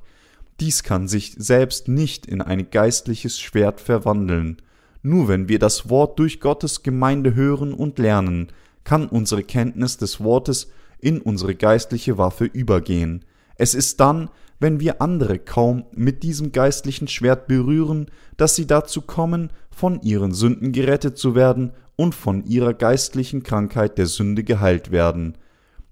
Dies 0.59 0.83
kann 0.83 1.07
sich 1.07 1.35
selbst 1.39 1.87
nicht 1.87 2.27
in 2.27 2.43
ein 2.43 2.71
geistliches 2.71 3.39
Schwert 3.39 3.81
verwandeln. 3.81 4.57
Nur 5.03 5.29
wenn 5.29 5.49
wir 5.49 5.61
das 5.61 5.89
Wort 5.89 6.19
durch 6.19 6.41
Gottes 6.41 6.83
Gemeinde 6.83 7.35
hören 7.35 7.73
und 7.73 7.99
lernen, 7.99 8.49
kann 8.89 9.07
unsere 9.07 9.43
Kenntnis 9.43 9.99
des 9.99 10.19
Wortes 10.19 10.69
in 10.99 11.21
unsere 11.21 11.55
geistliche 11.55 12.17
Waffe 12.17 12.47
übergehen. 12.47 13.23
Es 13.57 13.75
ist 13.75 14.01
dann, 14.01 14.31
wenn 14.61 14.81
wir 14.81 15.03
andere 15.03 15.39
kaum 15.39 15.85
mit 15.93 16.23
diesem 16.23 16.53
geistlichen 16.53 17.07
Schwert 17.07 17.49
berühren, 17.49 18.07
dass 18.39 18.57
sie 18.57 18.67
dazu 18.67 19.03
kommen, 19.03 19.51
von 19.71 20.01
ihren 20.01 20.33
Sünden 20.33 20.73
gerettet 20.73 21.19
zu 21.19 21.35
werden 21.35 21.73
und 21.97 22.15
von 22.15 22.47
ihrer 22.47 22.73
geistlichen 22.73 23.43
Krankheit 23.43 23.99
der 23.99 24.07
Sünde 24.07 24.43
geheilt 24.43 24.91
werden. 24.91 25.37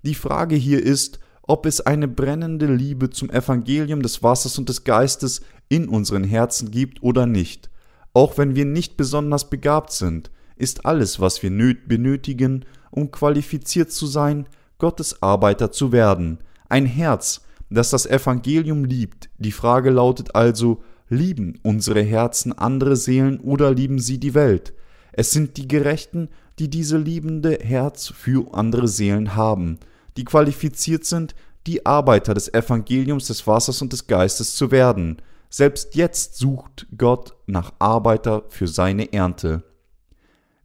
Die 0.02 0.14
Frage 0.14 0.56
hier 0.56 0.82
ist, 0.82 1.20
ob 1.42 1.66
es 1.66 1.82
eine 1.82 2.08
brennende 2.08 2.72
Liebe 2.72 3.10
zum 3.10 3.28
Evangelium 3.28 4.00
des 4.00 4.22
Wassers 4.22 4.58
und 4.58 4.70
des 4.70 4.84
Geistes 4.84 5.42
in 5.68 5.90
unseren 5.90 6.24
Herzen 6.24 6.70
gibt 6.70 7.02
oder 7.02 7.26
nicht. 7.26 7.68
Auch 8.14 8.38
wenn 8.38 8.56
wir 8.56 8.64
nicht 8.64 8.96
besonders 8.96 9.50
begabt 9.50 9.92
sind, 9.92 10.30
ist 10.56 10.86
alles, 10.86 11.20
was 11.20 11.42
wir 11.42 11.50
benötigen, 11.50 12.64
um 12.96 13.10
qualifiziert 13.12 13.92
zu 13.92 14.06
sein, 14.06 14.48
Gottes 14.78 15.22
Arbeiter 15.22 15.70
zu 15.70 15.92
werden, 15.92 16.38
ein 16.68 16.86
Herz, 16.86 17.42
das 17.70 17.90
das 17.90 18.06
Evangelium 18.06 18.84
liebt. 18.84 19.28
Die 19.38 19.52
Frage 19.52 19.90
lautet 19.90 20.34
also, 20.34 20.82
lieben 21.08 21.58
unsere 21.62 22.02
Herzen 22.02 22.52
andere 22.52 22.96
Seelen 22.96 23.38
oder 23.40 23.72
lieben 23.72 23.98
sie 23.98 24.18
die 24.18 24.34
Welt? 24.34 24.72
Es 25.12 25.30
sind 25.30 25.56
die 25.56 25.68
Gerechten, 25.68 26.28
die 26.58 26.68
diese 26.68 26.98
liebende 26.98 27.58
Herz 27.62 28.08
für 28.08 28.54
andere 28.54 28.88
Seelen 28.88 29.36
haben, 29.36 29.78
die 30.16 30.24
qualifiziert 30.24 31.04
sind, 31.04 31.34
die 31.66 31.84
Arbeiter 31.84 32.34
des 32.34 32.52
Evangeliums 32.52 33.26
des 33.26 33.46
Wassers 33.46 33.82
und 33.82 33.92
des 33.92 34.06
Geistes 34.06 34.54
zu 34.56 34.70
werden. 34.70 35.20
Selbst 35.50 35.94
jetzt 35.94 36.36
sucht 36.36 36.86
Gott 36.96 37.34
nach 37.46 37.72
Arbeiter 37.78 38.44
für 38.48 38.68
seine 38.68 39.12
Ernte. 39.12 39.64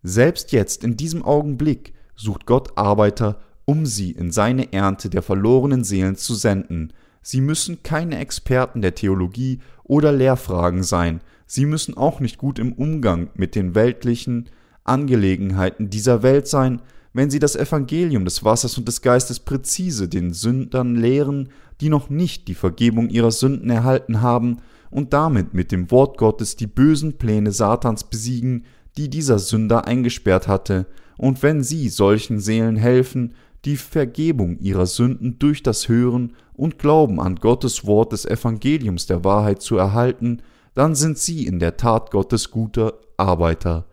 Selbst 0.04 0.52
jetzt, 0.52 0.84
in 0.84 0.98
diesem 0.98 1.24
Augenblick, 1.24 1.94
sucht 2.16 2.46
Gott 2.46 2.78
Arbeiter 2.78 3.40
um 3.66 3.86
sie 3.86 4.12
in 4.12 4.32
seine 4.32 4.74
Ernte 4.74 5.10
der 5.10 5.22
verlorenen 5.22 5.84
Seelen 5.84 6.16
zu 6.16 6.36
senden. 6.36 6.92
Sie 7.22 7.42
müssen 7.42 7.84
keine 7.84 8.20
Experten 8.20 8.82
der 8.82 8.96
Theologie 8.96 9.60
oder 9.84 10.12
Lehrfragen 10.12 10.84
sein, 10.84 11.22
sie 11.46 11.66
müssen 11.66 11.96
auch 11.96 12.20
nicht 12.20 12.38
gut 12.38 12.60
im 12.60 12.74
Umgang 12.74 13.30
mit 13.36 13.56
den 13.56 13.76
weltlichen 13.76 14.50
Angelegenheiten 14.84 15.90
dieser 15.90 16.24
Welt 16.24 16.48
sein, 16.48 16.82
wenn 17.14 17.30
sie 17.30 17.40
das 17.40 17.56
Evangelium 17.56 18.26
des 18.26 18.44
Wassers 18.44 18.78
und 18.78 18.88
des 18.88 19.02
Geistes 19.02 19.40
präzise 19.40 20.08
den 20.08 20.34
Sündern 20.34 20.96
lehren, 20.96 21.50
die 21.82 21.90
noch 21.90 22.10
nicht 22.10 22.48
die 22.48 22.56
Vergebung 22.56 23.10
ihrer 23.10 23.32
Sünden 23.32 23.70
erhalten 23.70 24.22
haben 24.22 24.58
und 24.90 25.14
damit 25.14 25.54
mit 25.54 25.72
dem 25.72 25.92
Wort 25.92 26.18
Gottes 26.18 26.56
die 26.56 26.68
bösen 26.68 27.18
Pläne 27.18 27.52
Satans 27.52 28.06
besiegen, 28.06 28.66
die 28.98 29.10
dieser 29.10 29.40
Sünder 29.40 29.88
eingesperrt 29.88 30.48
hatte, 30.48 30.88
und 31.22 31.44
wenn 31.44 31.62
sie 31.62 31.88
solchen 31.90 32.40
Seelen 32.40 32.78
helfen, 32.78 33.36
die 33.64 33.78
Vergebung 33.78 34.58
ihrer 34.58 34.88
Sünden 34.88 35.38
durch 35.38 35.62
das 35.62 35.88
Hören 35.88 36.34
und 36.54 36.80
Glauben 36.80 37.22
an 37.22 37.36
Gottes 37.36 37.86
Wort 37.86 38.12
des 38.12 38.26
Evangeliums 38.26 39.06
der 39.06 39.24
Wahrheit 39.24 39.62
zu 39.62 39.78
erhalten, 39.78 40.42
dann 40.74 40.96
sind 40.96 41.20
sie 41.20 41.46
in 41.46 41.60
der 41.60 41.78
Tat 41.78 42.10
Gottes 42.10 42.50
guter 42.50 42.96
Arbeiter. 43.18 43.86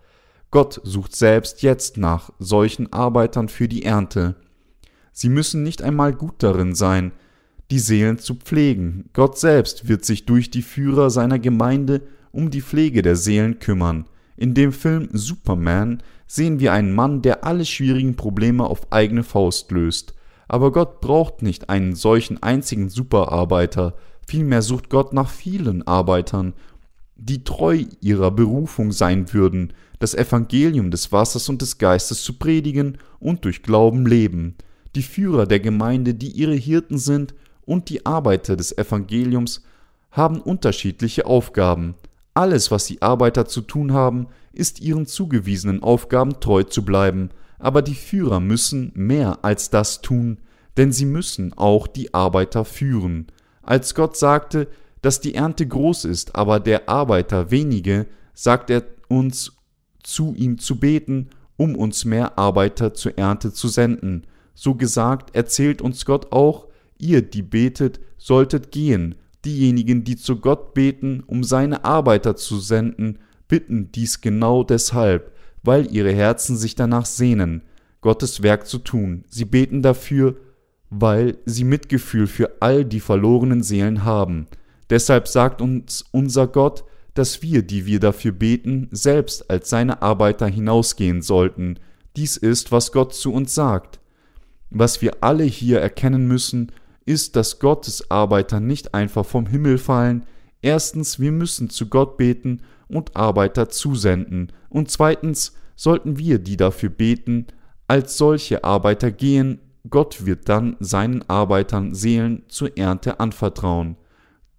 Gott 0.50 0.80
sucht 0.84 1.14
selbst 1.14 1.60
jetzt 1.60 1.98
nach 1.98 2.30
solchen 2.38 2.90
Arbeitern 2.94 3.50
für 3.50 3.68
die 3.68 3.82
Ernte. 3.82 4.36
Sie 5.12 5.28
müssen 5.28 5.62
nicht 5.62 5.82
einmal 5.82 6.14
gut 6.14 6.42
darin 6.42 6.74
sein, 6.74 7.12
die 7.70 7.78
Seelen 7.78 8.16
zu 8.16 8.36
pflegen. 8.36 9.10
Gott 9.12 9.38
selbst 9.38 9.86
wird 9.86 10.02
sich 10.02 10.24
durch 10.24 10.50
die 10.50 10.62
Führer 10.62 11.10
seiner 11.10 11.38
Gemeinde 11.38 12.00
um 12.32 12.48
die 12.50 12.62
Pflege 12.62 13.02
der 13.02 13.16
Seelen 13.16 13.58
kümmern. 13.58 14.06
In 14.38 14.54
dem 14.54 14.72
Film 14.72 15.08
Superman 15.12 16.00
sehen 16.28 16.60
wir 16.60 16.72
einen 16.72 16.94
Mann, 16.94 17.22
der 17.22 17.42
alle 17.42 17.64
schwierigen 17.64 18.14
Probleme 18.14 18.64
auf 18.64 18.92
eigene 18.92 19.24
Faust 19.24 19.72
löst. 19.72 20.14
Aber 20.46 20.70
Gott 20.70 21.00
braucht 21.00 21.42
nicht 21.42 21.68
einen 21.68 21.96
solchen 21.96 22.40
einzigen 22.40 22.88
Superarbeiter, 22.88 23.96
vielmehr 24.28 24.62
sucht 24.62 24.90
Gott 24.90 25.12
nach 25.12 25.28
vielen 25.28 25.84
Arbeitern, 25.88 26.54
die 27.16 27.42
treu 27.42 27.84
ihrer 28.00 28.30
Berufung 28.30 28.92
sein 28.92 29.32
würden, 29.32 29.72
das 29.98 30.14
Evangelium 30.14 30.92
des 30.92 31.10
Wassers 31.10 31.48
und 31.48 31.60
des 31.60 31.78
Geistes 31.78 32.22
zu 32.22 32.34
predigen 32.34 32.98
und 33.18 33.44
durch 33.44 33.64
Glauben 33.64 34.06
leben, 34.06 34.54
die 34.94 35.02
Führer 35.02 35.46
der 35.46 35.58
Gemeinde, 35.58 36.14
die 36.14 36.30
ihre 36.30 36.54
Hirten 36.54 36.98
sind, 36.98 37.34
und 37.64 37.90
die 37.90 38.06
Arbeiter 38.06 38.56
des 38.56 38.78
Evangeliums 38.78 39.64
haben 40.12 40.40
unterschiedliche 40.40 41.26
Aufgaben. 41.26 41.96
Alles, 42.38 42.70
was 42.70 42.86
die 42.86 43.02
Arbeiter 43.02 43.46
zu 43.46 43.62
tun 43.62 43.92
haben, 43.92 44.28
ist 44.52 44.78
ihren 44.78 45.06
zugewiesenen 45.06 45.82
Aufgaben 45.82 46.38
treu 46.38 46.62
zu 46.62 46.84
bleiben, 46.84 47.30
aber 47.58 47.82
die 47.82 47.96
Führer 47.96 48.38
müssen 48.38 48.92
mehr 48.94 49.40
als 49.42 49.70
das 49.70 50.02
tun, 50.02 50.38
denn 50.76 50.92
sie 50.92 51.04
müssen 51.04 51.52
auch 51.54 51.88
die 51.88 52.14
Arbeiter 52.14 52.64
führen. 52.64 53.26
Als 53.60 53.96
Gott 53.96 54.16
sagte, 54.16 54.68
dass 55.02 55.20
die 55.20 55.34
Ernte 55.34 55.66
groß 55.66 56.04
ist, 56.04 56.36
aber 56.36 56.60
der 56.60 56.88
Arbeiter 56.88 57.50
wenige, 57.50 58.06
sagt 58.34 58.70
er 58.70 58.84
uns 59.08 59.56
zu 60.04 60.32
ihm 60.36 60.60
zu 60.60 60.78
beten, 60.78 61.30
um 61.56 61.74
uns 61.74 62.04
mehr 62.04 62.38
Arbeiter 62.38 62.94
zur 62.94 63.18
Ernte 63.18 63.52
zu 63.52 63.66
senden. 63.66 64.28
So 64.54 64.76
gesagt 64.76 65.34
erzählt 65.34 65.82
uns 65.82 66.04
Gott 66.04 66.30
auch, 66.30 66.68
ihr, 66.98 67.20
die 67.20 67.42
betet, 67.42 67.98
solltet 68.16 68.70
gehen. 68.70 69.16
Diejenigen, 69.44 70.04
die 70.04 70.16
zu 70.16 70.36
Gott 70.36 70.74
beten, 70.74 71.22
um 71.26 71.44
seine 71.44 71.84
Arbeiter 71.84 72.36
zu 72.36 72.58
senden, 72.58 73.18
bitten 73.46 73.90
dies 73.92 74.20
genau 74.20 74.64
deshalb, 74.64 75.32
weil 75.62 75.92
ihre 75.94 76.12
Herzen 76.12 76.56
sich 76.56 76.74
danach 76.74 77.06
sehnen, 77.06 77.62
Gottes 78.00 78.42
Werk 78.42 78.66
zu 78.66 78.78
tun. 78.78 79.24
Sie 79.28 79.44
beten 79.44 79.82
dafür, 79.82 80.36
weil 80.90 81.38
sie 81.44 81.64
Mitgefühl 81.64 82.26
für 82.26 82.56
all 82.60 82.84
die 82.84 83.00
verlorenen 83.00 83.62
Seelen 83.62 84.04
haben. 84.04 84.46
Deshalb 84.90 85.28
sagt 85.28 85.60
uns 85.60 86.04
unser 86.12 86.46
Gott, 86.46 86.84
dass 87.14 87.42
wir, 87.42 87.62
die 87.62 87.84
wir 87.86 88.00
dafür 88.00 88.32
beten, 88.32 88.88
selbst 88.90 89.50
als 89.50 89.68
seine 89.68 90.02
Arbeiter 90.02 90.46
hinausgehen 90.46 91.20
sollten. 91.20 91.78
Dies 92.16 92.36
ist, 92.36 92.72
was 92.72 92.92
Gott 92.92 93.14
zu 93.14 93.32
uns 93.32 93.54
sagt. 93.54 94.00
Was 94.70 95.02
wir 95.02 95.16
alle 95.20 95.44
hier 95.44 95.80
erkennen 95.80 96.28
müssen, 96.28 96.72
ist, 97.08 97.36
dass 97.36 97.58
Gottes 97.58 98.10
Arbeiter 98.10 98.60
nicht 98.60 98.94
einfach 98.94 99.24
vom 99.24 99.46
Himmel 99.46 99.78
fallen. 99.78 100.26
Erstens, 100.60 101.18
wir 101.18 101.32
müssen 101.32 101.70
zu 101.70 101.88
Gott 101.88 102.18
beten 102.18 102.62
und 102.88 103.16
Arbeiter 103.16 103.70
zusenden. 103.70 104.52
Und 104.68 104.90
zweitens 104.90 105.54
sollten 105.74 106.18
wir, 106.18 106.38
die 106.38 106.56
dafür 106.56 106.90
beten, 106.90 107.46
als 107.86 108.18
solche 108.18 108.62
Arbeiter 108.62 109.10
gehen. 109.10 109.60
Gott 109.88 110.26
wird 110.26 110.48
dann 110.48 110.76
seinen 110.80 111.28
Arbeitern 111.30 111.94
Seelen 111.94 112.42
zur 112.48 112.76
Ernte 112.76 113.20
anvertrauen. 113.20 113.96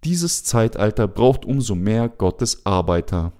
Dieses 0.03 0.44
Zeitalter 0.44 1.08
braucht 1.08 1.46
umso 1.46 1.75
mehr 1.75 2.10
Gottes 2.10 2.65
Arbeiter. 2.65 3.34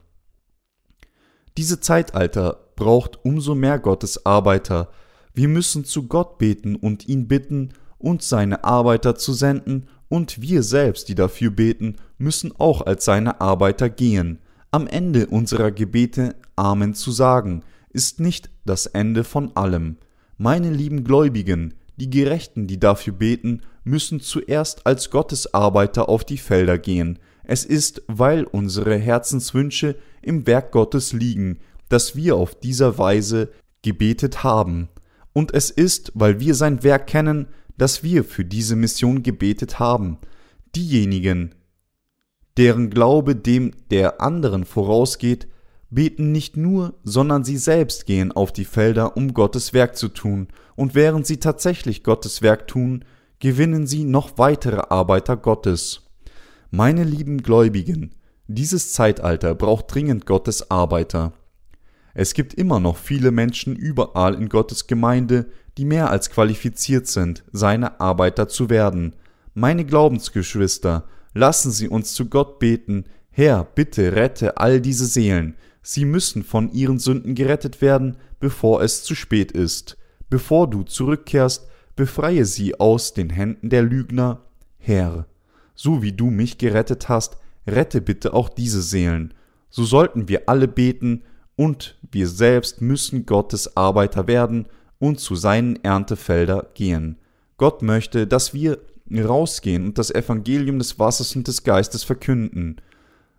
Diese 1.58 1.80
Zeitalter 1.80 2.58
braucht 2.76 3.26
umso 3.26 3.56
mehr 3.56 3.80
Gottes 3.80 4.26
Arbeiter. 4.26 4.92
Wir 5.34 5.48
müssen 5.48 5.84
zu 5.84 6.08
Gott 6.08 6.38
beten 6.38 6.76
und 6.76 7.08
ihn 7.08 7.28
bitten, 7.28 7.74
uns 8.00 8.28
seine 8.28 8.64
Arbeiter 8.64 9.16
zu 9.16 9.34
senden, 9.34 9.88
und 10.10 10.42
wir 10.42 10.64
selbst, 10.64 11.08
die 11.08 11.16
dafür 11.16 11.52
beten, 11.52 11.98
müssen 12.18 12.52
auch 12.58 12.82
als 12.82 13.06
seine 13.06 13.40
Arbeiter 13.42 13.90
gehen. 13.90 14.40
Am 14.72 14.88
Ende 14.88 15.28
unserer 15.28 15.72
Gebete 15.72 16.36
Amen 16.56 16.96
zu 16.96 17.12
sagen, 17.12 17.64
ist 17.92 18.20
nicht 18.20 18.50
das 18.66 18.88
Ende 18.88 19.24
von 19.24 19.56
allem. 19.56 19.98
Meine 20.38 20.72
lieben 20.72 21.04
Gläubigen, 21.04 21.76
die 21.98 22.10
Gerechten, 22.10 22.66
die 22.66 22.80
dafür 22.80 23.14
beten, 23.14 23.62
müssen 23.84 24.20
zuerst 24.20 24.86
als 24.86 25.10
Gottesarbeiter 25.10 26.10
auf 26.10 26.24
die 26.24 26.38
Felder 26.38 26.78
gehen. 26.78 27.20
Es 27.44 27.66
ist, 27.66 28.04
weil 28.08 28.44
unsere 28.44 28.96
Herzenswünsche 28.96 29.96
im 30.22 30.46
Werk 30.48 30.72
Gottes 30.72 31.14
liegen, 31.14 31.60
dass 31.90 32.16
wir 32.16 32.36
auf 32.36 32.56
dieser 32.56 32.98
Weise 32.98 33.50
gebetet 33.82 34.44
haben. 34.44 34.90
Und 35.34 35.54
es 35.54 35.72
ist, 35.72 36.12
weil 36.14 36.40
wir 36.40 36.56
sein 36.56 36.84
Werk 36.84 37.08
kennen, 37.08 37.48
dass 37.80 38.04
wir 38.04 38.24
für 38.24 38.46
diese 38.46 38.76
Mission 38.76 39.24
gebetet 39.24 39.80
haben. 39.80 40.20
Diejenigen, 40.76 41.56
deren 42.58 42.90
Glaube 42.90 43.36
dem 43.36 43.72
der 43.90 44.22
anderen 44.22 44.66
vorausgeht, 44.66 45.48
beten 45.90 46.32
nicht 46.32 46.56
nur, 46.56 46.94
sondern 47.04 47.44
sie 47.44 47.58
selbst 47.58 48.06
gehen 48.06 48.32
auf 48.32 48.52
die 48.52 48.66
Felder, 48.66 49.18
um 49.18 49.34
Gottes 49.34 49.74
Werk 49.74 49.98
zu 49.98 50.10
tun, 50.10 50.50
und 50.76 50.94
während 50.94 51.26
sie 51.26 51.38
tatsächlich 51.38 52.04
Gottes 52.04 52.42
Werk 52.42 52.68
tun, 52.68 53.04
gewinnen 53.40 53.88
sie 53.88 54.04
noch 54.04 54.38
weitere 54.38 54.82
Arbeiter 54.90 55.36
Gottes. 55.36 56.04
Meine 56.72 57.04
lieben 57.04 57.42
Gläubigen, 57.42 58.14
dieses 58.48 58.94
Zeitalter 58.94 59.56
braucht 59.56 59.94
dringend 59.94 60.26
Gottes 60.26 60.70
Arbeiter. 60.70 61.34
Es 62.14 62.34
gibt 62.34 62.54
immer 62.54 62.80
noch 62.80 62.98
viele 62.98 63.32
Menschen 63.32 63.76
überall 63.76 64.36
in 64.36 64.50
Gottes 64.50 64.88
Gemeinde, 64.88 65.50
die 65.78 65.86
mehr 65.86 66.10
als 66.10 66.30
qualifiziert 66.30 67.08
sind, 67.08 67.44
seine 67.52 68.00
Arbeiter 68.00 68.48
zu 68.48 68.70
werden. 68.70 69.16
Meine 69.54 69.86
Glaubensgeschwister, 69.86 71.06
lassen 71.34 71.72
Sie 71.72 71.88
uns 71.88 72.14
zu 72.14 72.26
Gott 72.28 72.60
beten, 72.60 73.06
Herr, 73.32 73.64
bitte 73.64 74.16
rette 74.16 74.58
all 74.58 74.82
diese 74.82 75.06
Seelen, 75.06 75.56
Sie 75.82 76.06
müssen 76.06 76.44
von 76.44 76.72
ihren 76.72 77.00
Sünden 77.00 77.36
gerettet 77.36 77.82
werden, 77.82 78.18
bevor 78.40 78.82
es 78.84 79.04
zu 79.04 79.16
spät 79.16 79.52
ist. 79.52 79.98
Bevor 80.30 80.70
du 80.70 80.84
zurückkehrst, 80.84 81.68
befreie 81.96 82.46
sie 82.46 82.80
aus 82.80 83.14
den 83.14 83.30
Händen 83.30 83.70
der 83.70 83.82
Lügner. 83.82 84.46
Herr, 84.78 85.26
so 85.76 86.02
wie 86.02 86.12
du 86.12 86.30
mich 86.30 86.58
gerettet 86.58 87.10
hast, 87.10 87.38
rette 87.66 88.02
bitte 88.02 88.34
auch 88.34 88.50
diese 88.50 88.82
Seelen. 88.82 89.34
So 89.70 89.84
sollten 89.84 90.28
wir 90.28 90.48
alle 90.48 90.68
beten, 90.68 91.24
und 91.60 91.98
wir 92.10 92.30
selbst 92.30 92.82
müssen 92.82 93.26
Gottes 93.26 93.76
Arbeiter 93.76 94.28
werden 94.28 94.68
und 94.98 95.20
zu 95.20 95.36
seinen 95.36 95.76
Erntefelder 95.84 96.70
gehen. 96.74 97.18
Gott 97.58 97.82
möchte, 97.82 98.28
dass 98.28 98.54
wir 98.54 98.80
rausgehen 99.14 99.88
und 99.88 99.98
das 99.98 100.10
Evangelium 100.10 100.80
des 100.80 101.00
Wassers 101.00 101.36
und 101.36 101.50
des 101.50 101.66
Geistes 101.66 102.06
verkünden. 102.06 102.78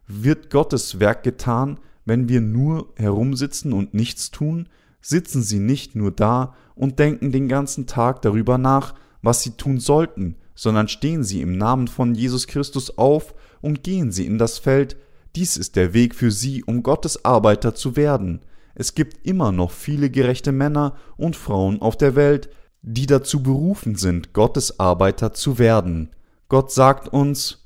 Wird 0.07 0.51
Gottes 0.51 1.01
Werk 1.01 1.23
getan, 1.23 1.81
wenn 2.05 2.29
wir 2.29 2.43
nur 2.43 2.93
herumsitzen 2.97 3.73
und 3.73 3.95
nichts 3.95 4.31
tun, 4.31 4.69
sitzen 5.01 5.43
sie 5.43 5.59
nicht 5.59 5.97
nur 5.97 6.11
da 6.11 6.55
und 6.75 6.99
denken 6.99 7.33
den 7.33 7.49
ganzen 7.49 7.87
Tag 7.87 8.21
darüber 8.21 8.59
nach, 8.59 8.95
was 9.23 9.43
sie 9.43 9.53
tun 9.53 9.81
sollten, 9.81 10.37
sondern 10.55 10.89
stehen 10.89 11.25
sie 11.25 11.41
im 11.41 11.57
Namen 11.57 11.89
von 11.89 12.15
Jesus 12.15 12.47
Christus 12.47 12.99
auf 12.99 13.35
und 13.63 13.83
gehen 13.83 14.13
sie 14.13 14.27
in 14.27 14.37
das 14.37 14.59
Feld, 14.59 14.99
dies 15.37 15.57
ist 15.57 15.77
der 15.77 15.95
Weg 15.95 16.15
für 16.15 16.31
sie, 16.31 16.65
um 16.65 16.83
Gottes 16.83 17.25
Arbeiter 17.25 17.75
zu 17.75 17.97
werden. 17.97 18.41
Es 18.75 18.95
gibt 18.95 19.27
immer 19.27 19.53
noch 19.53 19.71
viele 19.71 20.11
gerechte 20.11 20.53
Männer 20.53 20.97
und 21.17 21.37
Frauen 21.37 21.81
auf 21.81 21.97
der 21.97 22.15
Welt, 22.17 22.49
die 22.83 23.07
dazu 23.07 23.43
berufen 23.43 23.97
sind, 23.97 24.33
Gottes 24.33 24.81
Arbeiter 24.81 25.33
zu 25.33 25.59
werden. 25.59 26.11
Gott 26.49 26.73
sagt 26.73 27.09
uns, 27.09 27.61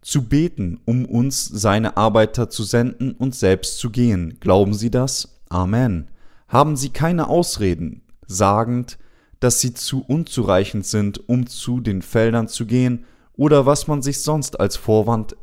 zu 0.00 0.22
beten, 0.28 0.80
um 0.84 1.04
uns 1.04 1.44
seine 1.44 1.96
Arbeiter 1.96 2.50
zu 2.50 2.64
senden 2.64 3.12
und 3.12 3.34
selbst 3.34 3.78
zu 3.78 3.90
gehen. 3.90 4.38
Glauben 4.40 4.74
Sie 4.74 4.90
das? 4.90 5.40
Amen. 5.48 6.08
Haben 6.48 6.76
Sie 6.76 6.90
keine 6.90 7.28
Ausreden, 7.28 8.02
sagend, 8.26 8.98
dass 9.38 9.60
Sie 9.60 9.74
zu 9.74 10.04
unzureichend 10.06 10.86
sind, 10.86 11.28
um 11.28 11.46
zu 11.46 11.80
den 11.80 12.02
Feldern 12.02 12.48
zu 12.48 12.66
gehen, 12.66 13.04
oder 13.34 13.64
was 13.64 13.86
man 13.86 14.02
sich 14.02 14.20
sonst 14.20 14.60
als 14.60 14.76
Vorwand 14.76 15.36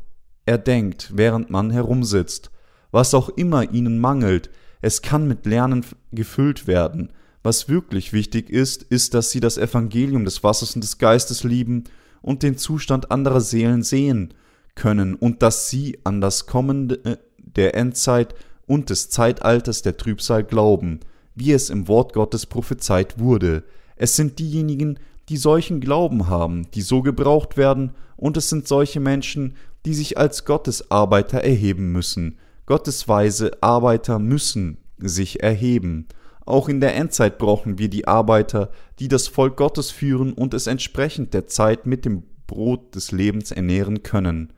erdenkt, 0.50 1.12
während 1.14 1.48
man 1.48 1.70
herumsitzt. 1.70 2.50
Was 2.90 3.14
auch 3.14 3.28
immer 3.30 3.70
Ihnen 3.72 4.00
mangelt, 4.00 4.50
es 4.82 5.00
kann 5.00 5.28
mit 5.28 5.46
Lernen 5.46 5.86
gefüllt 6.10 6.66
werden. 6.66 7.12
Was 7.42 7.68
wirklich 7.68 8.12
wichtig 8.12 8.50
ist, 8.50 8.82
ist, 8.82 9.14
dass 9.14 9.30
Sie 9.30 9.40
das 9.40 9.58
Evangelium 9.58 10.24
des 10.24 10.42
Wassers 10.42 10.74
und 10.74 10.82
des 10.82 10.98
Geistes 10.98 11.44
lieben 11.44 11.84
und 12.20 12.42
den 12.42 12.58
Zustand 12.58 13.10
anderer 13.10 13.40
Seelen 13.40 13.82
sehen 13.82 14.34
können 14.74 15.14
und 15.14 15.42
dass 15.42 15.70
sie 15.70 15.98
an 16.04 16.20
das 16.20 16.46
Kommen 16.46 16.90
äh, 17.04 17.16
der 17.38 17.74
Endzeit 17.76 18.34
und 18.66 18.90
des 18.90 19.08
Zeitalters 19.08 19.82
der 19.82 19.96
Trübsal 19.96 20.44
glauben, 20.44 21.00
wie 21.34 21.52
es 21.52 21.70
im 21.70 21.86
Wort 21.88 22.12
Gottes 22.12 22.46
prophezeit 22.46 23.18
wurde. 23.18 23.62
Es 23.96 24.16
sind 24.16 24.38
diejenigen, 24.38 24.98
die 25.28 25.36
solchen 25.36 25.80
Glauben 25.80 26.26
haben, 26.28 26.70
die 26.72 26.82
so 26.82 27.02
gebraucht 27.02 27.56
werden, 27.56 27.92
und 28.20 28.36
es 28.36 28.50
sind 28.50 28.68
solche 28.68 29.00
Menschen, 29.00 29.56
die 29.86 29.94
sich 29.94 30.18
als 30.18 30.44
Gottesarbeiter 30.44 31.38
erheben 31.40 31.90
müssen. 31.90 32.38
Gottesweise 32.66 33.50
Arbeiter 33.62 34.18
müssen 34.18 34.76
sich 34.98 35.42
erheben. 35.42 36.06
Auch 36.44 36.68
in 36.68 36.80
der 36.80 36.94
Endzeit 36.94 37.38
brauchen 37.38 37.78
wir 37.78 37.88
die 37.88 38.06
Arbeiter, 38.06 38.70
die 38.98 39.08
das 39.08 39.26
Volk 39.26 39.56
Gottes 39.56 39.90
führen 39.90 40.34
und 40.34 40.52
es 40.52 40.66
entsprechend 40.66 41.32
der 41.32 41.46
Zeit 41.46 41.86
mit 41.86 42.04
dem 42.04 42.24
Brot 42.46 42.94
des 42.94 43.10
Lebens 43.10 43.52
ernähren 43.52 44.02
können. 44.02 44.52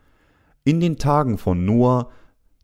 In 0.65 0.81
den 0.81 0.99
Tagen 0.99 1.39
von 1.39 1.65
Noah, 1.65 2.11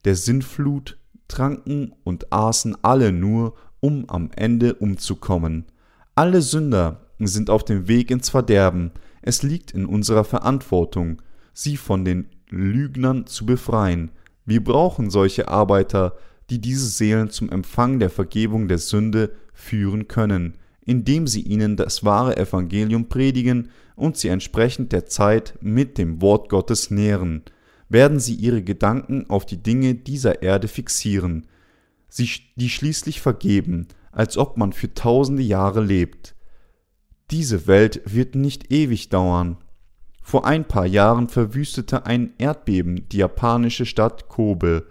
der 0.04 0.16
Sintflut, 0.16 0.98
tranken 1.28 1.94
und 2.02 2.32
aßen 2.32 2.76
alle 2.82 3.12
nur, 3.12 3.54
um 3.80 4.08
am 4.08 4.30
Ende 4.34 4.74
umzukommen. 4.74 5.66
Alle 6.16 6.42
Sünder 6.42 7.06
sind 7.20 7.50
auf 7.50 7.64
dem 7.64 7.86
Weg 7.86 8.10
ins 8.10 8.30
Verderben. 8.30 8.90
Es 9.28 9.42
liegt 9.42 9.72
in 9.72 9.84
unserer 9.84 10.24
Verantwortung, 10.24 11.20
sie 11.52 11.76
von 11.76 12.02
den 12.02 12.28
Lügnern 12.48 13.26
zu 13.26 13.44
befreien. 13.44 14.10
Wir 14.46 14.64
brauchen 14.64 15.10
solche 15.10 15.48
Arbeiter, 15.48 16.16
die 16.48 16.62
diese 16.62 16.86
Seelen 16.86 17.28
zum 17.28 17.50
Empfang 17.50 17.98
der 17.98 18.08
Vergebung 18.08 18.68
der 18.68 18.78
Sünde 18.78 19.34
führen 19.52 20.08
können, 20.08 20.54
indem 20.80 21.26
sie 21.26 21.42
ihnen 21.42 21.76
das 21.76 22.04
wahre 22.04 22.38
Evangelium 22.38 23.10
predigen 23.10 23.68
und 23.96 24.16
sie 24.16 24.28
entsprechend 24.28 24.92
der 24.92 25.04
Zeit 25.04 25.58
mit 25.60 25.98
dem 25.98 26.22
Wort 26.22 26.48
Gottes 26.48 26.90
nähren, 26.90 27.42
werden 27.90 28.20
sie 28.20 28.34
ihre 28.34 28.62
Gedanken 28.62 29.28
auf 29.28 29.44
die 29.44 29.62
Dinge 29.62 29.94
dieser 29.94 30.40
Erde 30.40 30.68
fixieren, 30.68 31.46
sie, 32.08 32.30
die 32.56 32.70
schließlich 32.70 33.20
vergeben, 33.20 33.88
als 34.10 34.38
ob 34.38 34.56
man 34.56 34.72
für 34.72 34.94
tausende 34.94 35.42
Jahre 35.42 35.84
lebt. 35.84 36.34
Diese 37.30 37.66
Welt 37.66 38.00
wird 38.06 38.34
nicht 38.34 38.72
ewig 38.72 39.10
dauern. 39.10 39.58
Vor 40.22 40.46
ein 40.46 40.64
paar 40.66 40.86
Jahren 40.86 41.28
verwüstete 41.28 42.06
ein 42.06 42.32
Erdbeben 42.38 43.06
die 43.10 43.18
japanische 43.18 43.84
Stadt 43.84 44.28
Kobe. 44.28 44.86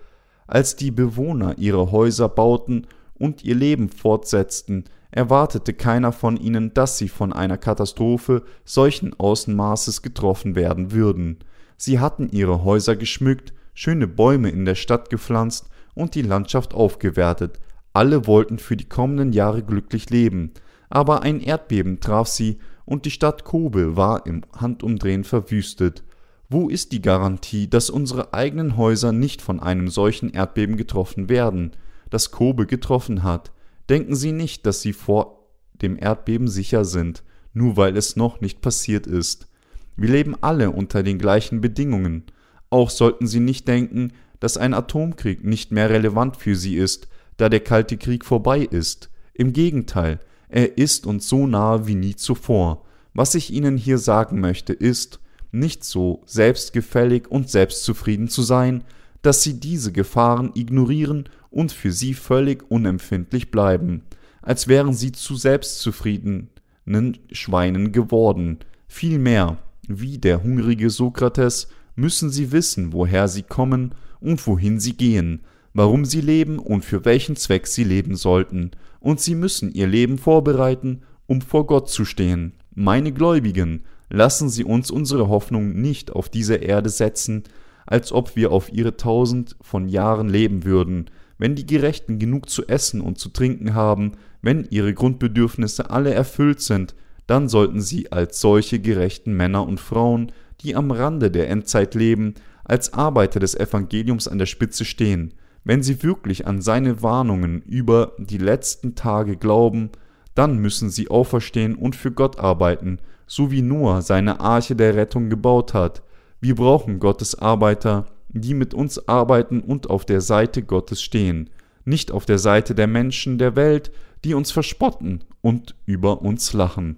Als 0.46 0.76
die 0.76 0.92
Bewohner 0.92 1.58
ihre 1.58 1.92
Häuser 1.92 2.30
bauten 2.30 2.86
und 3.16 3.44
ihr 3.44 3.56
Leben 3.56 3.90
fortsetzten, 3.90 4.86
erwartete 5.10 5.74
keiner 5.74 6.12
von 6.12 6.38
ihnen, 6.38 6.74
dass 6.76 7.00
sie 7.00 7.10
von 7.10 7.34
einer 7.34 7.58
Katastrophe 7.58 8.44
solchen 8.66 9.20
Außenmaßes 9.20 10.04
getroffen 10.04 10.56
werden 10.56 10.92
würden. 10.92 11.40
Sie 11.76 12.00
hatten 12.00 12.30
ihre 12.30 12.64
Häuser 12.64 12.96
geschmückt, 12.96 13.54
schöne 13.74 14.08
Bäume 14.08 14.50
in 14.50 14.66
der 14.66 14.76
Stadt 14.76 15.10
gepflanzt 15.10 15.70
und 15.96 16.14
die 16.14 16.22
Landschaft 16.22 16.76
aufgewertet. 16.76 17.60
Alle 17.94 18.28
wollten 18.28 18.60
für 18.60 18.78
die 18.78 18.88
kommenden 18.88 19.34
Jahre 19.34 19.64
glücklich 19.64 20.12
leben. 20.12 20.52
Aber 20.90 21.22
ein 21.22 21.40
Erdbeben 21.42 22.00
traf 22.00 22.28
sie 22.28 22.60
und 22.86 23.06
die 23.06 23.12
Stadt 23.12 23.44
Kobe 23.44 23.98
war 23.98 24.26
im 24.26 24.44
Handumdrehen 24.56 25.24
verwüstet. 25.24 26.04
Wo 26.50 26.70
ist 26.70 26.94
die 26.94 27.02
Garantie, 27.02 27.70
dass 27.70 27.90
unsere 27.90 28.34
eigenen 28.34 28.78
Häuser 28.78 29.12
nicht 29.12 29.42
von 29.42 29.60
einem 29.60 29.90
solchen 29.90 30.30
Erdbeben 30.30 30.78
getroffen 30.78 31.28
werden, 31.28 31.72
das 32.10 32.32
Kobe 32.32 32.66
getroffen 32.66 33.24
hat? 33.24 33.52
Denken 33.90 34.16
Sie 34.16 34.32
nicht, 34.32 34.66
dass 34.66 34.82
Sie 34.82 34.94
vor 34.94 35.50
dem 35.82 35.98
Erdbeben 36.00 36.48
sicher 36.48 36.86
sind, 36.86 37.24
nur 37.54 37.76
weil 37.76 37.98
es 37.98 38.16
noch 38.16 38.40
nicht 38.40 38.62
passiert 38.62 39.08
ist. 39.08 39.50
Wir 39.98 40.10
leben 40.10 40.36
alle 40.42 40.72
unter 40.72 41.04
den 41.04 41.20
gleichen 41.20 41.60
Bedingungen. 41.60 42.24
Auch 42.70 42.90
sollten 42.90 43.28
Sie 43.28 43.40
nicht 43.40 43.68
denken, 43.68 44.14
dass 44.40 44.58
ein 44.58 44.74
Atomkrieg 44.74 45.44
nicht 45.44 45.72
mehr 45.72 45.90
relevant 45.90 46.38
für 46.38 46.56
Sie 46.56 46.76
ist, 46.76 47.08
da 47.38 47.50
der 47.50 47.60
Kalte 47.60 47.98
Krieg 47.98 48.24
vorbei 48.24 48.60
ist. 48.60 49.10
Im 49.34 49.54
Gegenteil, 49.54 50.20
er 50.50 50.78
ist 50.78 51.06
uns 51.06 51.28
so 51.28 51.48
nahe 51.48 51.88
wie 51.88 51.96
nie 51.96 52.16
zuvor. 52.16 52.86
Was 53.14 53.36
ich 53.36 53.52
Ihnen 53.52 53.78
hier 53.78 53.98
sagen 53.98 54.40
möchte, 54.40 54.74
ist, 54.74 55.20
nicht 55.52 55.84
so 55.84 56.22
selbstgefällig 56.26 57.30
und 57.30 57.50
selbstzufrieden 57.50 58.28
zu 58.28 58.42
sein, 58.42 58.84
dass 59.22 59.44
Sie 59.44 59.60
diese 59.60 59.92
Gefahren 59.92 60.52
ignorieren 60.54 61.30
und 61.58 61.72
für 61.72 61.92
sie 61.92 62.14
völlig 62.14 62.70
unempfindlich 62.70 63.52
bleiben, 63.52 64.04
als 64.42 64.68
wären 64.68 64.94
sie 64.94 65.12
zu 65.12 65.36
selbstzufriedenen 65.36 67.18
Schweinen 67.32 67.92
geworden. 67.92 68.60
Vielmehr, 68.88 69.58
wie 69.88 70.18
der 70.18 70.44
hungrige 70.44 70.90
Sokrates, 70.90 71.68
müssen 71.96 72.30
sie 72.30 72.52
wissen, 72.52 72.94
woher 72.94 73.28
sie 73.28 73.44
kommen 73.44 73.96
und 74.20 74.46
wohin 74.46 74.80
sie 74.80 74.94
gehen, 74.96 75.42
warum 75.74 76.06
sie 76.06 76.22
leben 76.22 76.60
und 76.60 76.86
für 76.86 77.06
welchen 77.06 77.36
Zweck 77.36 77.68
sie 77.68 77.84
leben 77.84 78.16
sollten, 78.16 78.72
und 79.08 79.22
sie 79.22 79.36
müssen 79.36 79.72
ihr 79.72 79.88
Leben 79.88 80.18
vorbereiten, 80.18 81.04
um 81.28 81.40
vor 81.40 81.66
Gott 81.66 81.90
zu 81.90 82.04
stehen. 82.04 82.52
Meine 82.76 83.14
Gläubigen, 83.14 83.86
lassen 84.10 84.50
Sie 84.50 84.66
uns 84.66 84.92
unsere 84.92 85.30
Hoffnung 85.30 85.80
nicht 85.80 86.12
auf 86.12 86.28
diese 86.28 86.56
Erde 86.56 86.90
setzen, 86.90 87.44
als 87.86 88.12
ob 88.12 88.36
wir 88.36 88.52
auf 88.52 88.70
ihre 88.70 88.98
tausend 88.98 89.56
von 89.62 89.88
Jahren 89.88 90.28
leben 90.28 90.66
würden, 90.66 91.10
wenn 91.38 91.56
die 91.56 91.66
Gerechten 91.66 92.20
genug 92.20 92.50
zu 92.50 92.68
essen 92.68 93.00
und 93.00 93.18
zu 93.18 93.30
trinken 93.30 93.74
haben, 93.74 94.12
wenn 94.42 94.68
ihre 94.72 94.94
Grundbedürfnisse 94.94 95.90
alle 95.90 96.14
erfüllt 96.14 96.60
sind, 96.60 96.94
dann 97.28 97.48
sollten 97.48 97.80
sie 97.80 98.12
als 98.12 98.42
solche 98.42 98.80
gerechten 98.80 99.32
Männer 99.38 99.66
und 99.66 99.80
Frauen, 99.80 100.34
die 100.60 100.76
am 100.76 100.92
Rande 100.92 101.32
der 101.32 101.50
Endzeit 101.50 101.96
leben, 101.96 102.34
als 102.66 102.92
Arbeiter 102.92 103.40
des 103.40 103.56
Evangeliums 103.56 104.28
an 104.28 104.38
der 104.38 104.48
Spitze 104.48 104.84
stehen, 104.84 105.34
wenn 105.68 105.84
sie 105.84 106.02
wirklich 106.02 106.48
an 106.48 106.62
seine 106.62 107.04
Warnungen 107.04 107.62
über 107.64 108.14
die 108.18 108.38
letzten 108.38 108.96
Tage 108.96 109.36
glauben, 109.36 109.90
dann 110.34 110.60
müssen 110.60 110.90
sie 110.90 111.10
auferstehen 111.10 111.76
und 111.76 111.94
für 111.94 112.14
Gott 112.14 112.40
arbeiten, 112.40 113.00
so 113.26 113.52
wie 113.52 113.62
Noah 113.62 114.02
seine 114.02 114.40
Arche 114.40 114.78
der 114.78 114.96
Rettung 114.96 115.30
gebaut 115.30 115.74
hat. 115.74 116.04
Wir 116.40 116.56
brauchen 116.56 117.00
Gottes 117.02 117.38
Arbeiter, 117.38 118.06
die 118.30 118.54
mit 118.54 118.74
uns 118.74 119.10
arbeiten 119.10 119.60
und 119.60 119.90
auf 119.90 120.06
der 120.06 120.22
Seite 120.22 120.64
Gottes 120.64 121.02
stehen, 121.02 121.50
nicht 121.84 122.14
auf 122.14 122.26
der 122.26 122.40
Seite 122.40 122.74
der 122.74 122.88
Menschen 122.88 123.38
der 123.38 123.58
Welt, 123.58 123.92
die 124.24 124.36
uns 124.36 124.52
verspotten 124.52 125.26
und 125.42 125.76
über 125.86 126.22
uns 126.22 126.54
lachen. 126.54 126.98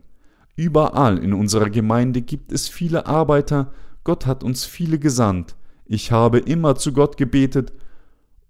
Überall 0.55 1.17
in 1.17 1.33
unserer 1.33 1.71
Gemeinde 1.71 2.21
gibt 2.21 2.51
es 2.51 2.69
viele 2.69 3.07
Arbeiter, 3.07 3.71
Gott 4.03 4.27
hat 4.27 4.43
uns 4.43 4.65
viele 4.65 4.99
gesandt. 4.99 5.55
Ich 5.87 6.11
habe 6.11 6.37
immer 6.37 6.75
zu 6.75 6.93
Gott 6.93 7.17
gebetet, 7.17 7.73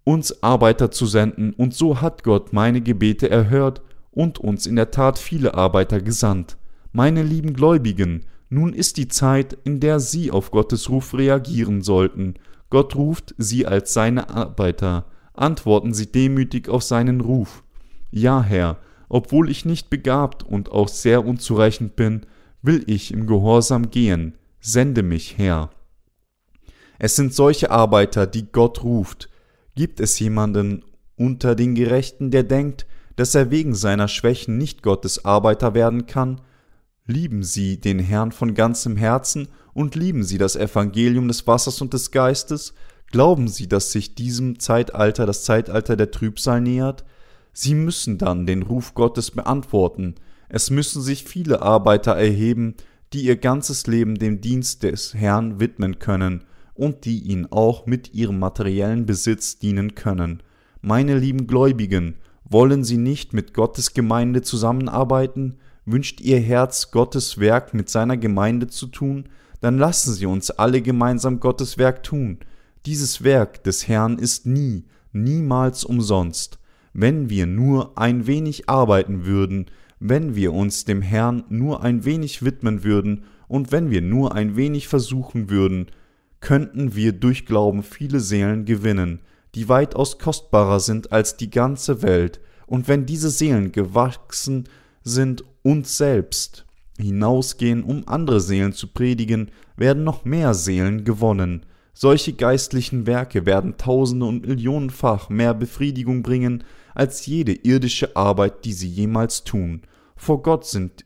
uns 0.09 0.41
Arbeiter 0.41 0.89
zu 0.89 1.05
senden, 1.05 1.53
und 1.53 1.75
so 1.75 2.01
hat 2.01 2.23
Gott 2.23 2.51
meine 2.51 2.81
Gebete 2.81 3.29
erhört 3.29 3.83
und 4.09 4.39
uns 4.39 4.65
in 4.65 4.75
der 4.75 4.89
Tat 4.89 5.19
viele 5.19 5.53
Arbeiter 5.53 6.01
gesandt. 6.01 6.57
Meine 6.91 7.21
lieben 7.21 7.53
Gläubigen, 7.53 8.25
nun 8.49 8.73
ist 8.73 8.97
die 8.97 9.07
Zeit, 9.07 9.55
in 9.65 9.79
der 9.79 9.99
Sie 9.99 10.31
auf 10.31 10.49
Gottes 10.49 10.89
Ruf 10.89 11.13
reagieren 11.13 11.83
sollten. 11.83 12.33
Gott 12.71 12.95
ruft 12.95 13.35
Sie 13.37 13.67
als 13.67 13.93
seine 13.93 14.31
Arbeiter. 14.31 15.05
Antworten 15.35 15.93
Sie 15.93 16.11
demütig 16.11 16.69
auf 16.69 16.81
seinen 16.81 17.21
Ruf. 17.21 17.63
Ja, 18.09 18.41
Herr, 18.41 18.77
obwohl 19.09 19.47
ich 19.47 19.63
nicht 19.63 19.91
begabt 19.91 20.41
und 20.41 20.71
auch 20.71 20.87
sehr 20.87 21.23
unzureichend 21.23 21.95
bin, 21.95 22.25
will 22.63 22.83
ich 22.87 23.13
im 23.13 23.27
Gehorsam 23.27 23.91
gehen. 23.91 24.39
Sende 24.59 25.03
mich, 25.03 25.37
Herr. 25.37 25.69
Es 26.97 27.15
sind 27.15 27.31
solche 27.31 27.69
Arbeiter, 27.69 28.25
die 28.25 28.51
Gott 28.51 28.83
ruft. 28.83 29.29
Gibt 29.79 30.01
es 30.01 30.19
jemanden 30.19 30.83
unter 31.15 31.55
den 31.55 31.73
Gerechten, 31.73 32.31
der 32.31 32.43
denkt, 32.43 32.85
dass 33.15 33.33
er 33.33 33.49
wegen 33.49 33.73
seiner 33.73 34.09
Schwächen 34.09 34.57
nicht 34.57 34.83
Gottes 34.83 35.23
Arbeiter 35.23 35.73
werden 35.73 36.05
kann? 36.05 36.41
Lieben 37.05 37.43
Sie 37.43 37.79
den 37.79 37.97
Herrn 37.97 38.33
von 38.33 38.55
ganzem 38.55 38.97
Herzen 38.97 39.47
und 39.73 39.95
lieben 39.95 40.25
Sie 40.25 40.37
das 40.37 40.57
Evangelium 40.57 41.29
des 41.29 41.47
Wassers 41.47 41.81
und 41.81 41.93
des 41.93 42.11
Geistes? 42.11 42.73
Glauben 43.09 43.47
Sie, 43.47 43.69
dass 43.69 43.93
sich 43.93 44.15
diesem 44.15 44.59
Zeitalter 44.59 45.25
das 45.25 45.45
Zeitalter 45.45 45.95
der 45.95 46.11
Trübsal 46.11 46.59
nähert? 46.59 47.05
Sie 47.53 47.73
müssen 47.73 48.17
dann 48.17 48.45
den 48.45 48.63
Ruf 48.63 48.95
Gottes 48.95 49.31
beantworten. 49.31 50.15
Es 50.49 50.71
müssen 50.71 51.01
sich 51.01 51.23
viele 51.23 51.61
Arbeiter 51.61 52.17
erheben, 52.17 52.75
die 53.13 53.21
ihr 53.21 53.37
ganzes 53.37 53.87
Leben 53.87 54.15
dem 54.15 54.41
Dienst 54.41 54.83
des 54.83 55.13
Herrn 55.13 55.61
widmen 55.61 55.99
können 55.99 56.43
und 56.79 57.03
die 57.03 57.19
ihn 57.19 57.45
auch 57.51 57.85
mit 57.85 58.13
ihrem 58.13 58.39
materiellen 58.39 59.05
Besitz 59.05 59.59
dienen 59.59 59.95
können. 59.95 60.41
Meine 60.81 61.17
lieben 61.17 61.45
Gläubigen, 61.45 62.15
wollen 62.45 62.85
Sie 62.85 62.97
nicht 62.97 63.33
mit 63.33 63.53
Gottes 63.53 63.93
Gemeinde 63.93 64.41
zusammenarbeiten? 64.41 65.57
Wünscht 65.85 66.21
Ihr 66.21 66.39
Herz, 66.39 66.89
Gottes 66.91 67.37
Werk 67.37 67.73
mit 67.73 67.89
seiner 67.89 68.15
Gemeinde 68.15 68.67
zu 68.67 68.87
tun? 68.87 69.25
Dann 69.59 69.77
lassen 69.77 70.13
Sie 70.13 70.25
uns 70.25 70.51
alle 70.51 70.81
gemeinsam 70.81 71.41
Gottes 71.41 71.77
Werk 71.77 72.01
tun. 72.01 72.39
Dieses 72.85 73.25
Werk 73.25 73.61
des 73.65 73.89
Herrn 73.89 74.17
ist 74.17 74.45
nie, 74.45 74.85
niemals 75.11 75.83
umsonst. 75.83 76.59
Wenn 76.93 77.29
wir 77.29 77.45
nur 77.45 77.97
ein 77.97 78.25
wenig 78.25 78.69
arbeiten 78.69 79.25
würden, 79.25 79.65
wenn 79.99 80.33
wir 80.33 80.53
uns 80.53 80.85
dem 80.85 81.01
Herrn 81.01 81.43
nur 81.49 81.83
ein 81.83 82.05
wenig 82.05 82.41
widmen 82.41 82.85
würden 82.85 83.25
und 83.49 83.73
wenn 83.73 83.91
wir 83.91 84.01
nur 84.01 84.33
ein 84.33 84.55
wenig 84.55 84.87
versuchen 84.87 85.49
würden, 85.49 85.87
könnten 86.39 86.95
wir 86.95 87.11
durch 87.13 87.45
Glauben 87.45 87.83
viele 87.83 88.19
Seelen 88.19 88.65
gewinnen, 88.65 89.21
die 89.55 89.69
weitaus 89.69 90.19
kostbarer 90.19 90.79
sind 90.79 91.11
als 91.11 91.37
die 91.37 91.49
ganze 91.49 92.01
Welt, 92.01 92.39
und 92.67 92.87
wenn 92.87 93.05
diese 93.05 93.29
Seelen 93.31 93.71
gewachsen 93.71 94.69
sind 95.03 95.43
uns 95.63 95.97
selbst 95.97 96.65
hinausgehen, 96.99 97.83
um 97.83 98.07
andere 98.07 98.41
Seelen 98.41 98.73
zu 98.73 98.87
predigen, 98.87 99.49
werden 99.75 100.03
noch 100.03 100.25
mehr 100.25 100.53
Seelen 100.53 101.03
gewonnen. 101.03 101.65
Solche 101.93 102.33
geistlichen 102.33 103.07
Werke 103.07 103.45
werden 103.45 103.77
tausende 103.77 104.25
und 104.25 104.45
millionenfach 104.47 105.29
mehr 105.29 105.53
Befriedigung 105.53 106.23
bringen 106.23 106.63
als 106.93 107.25
jede 107.25 107.53
irdische 107.53 108.15
Arbeit, 108.15 108.65
die 108.65 108.73
sie 108.73 108.87
jemals 108.87 109.43
tun. 109.43 109.81
Vor 110.15 110.41
Gott 110.41 110.65
sind 110.65 111.05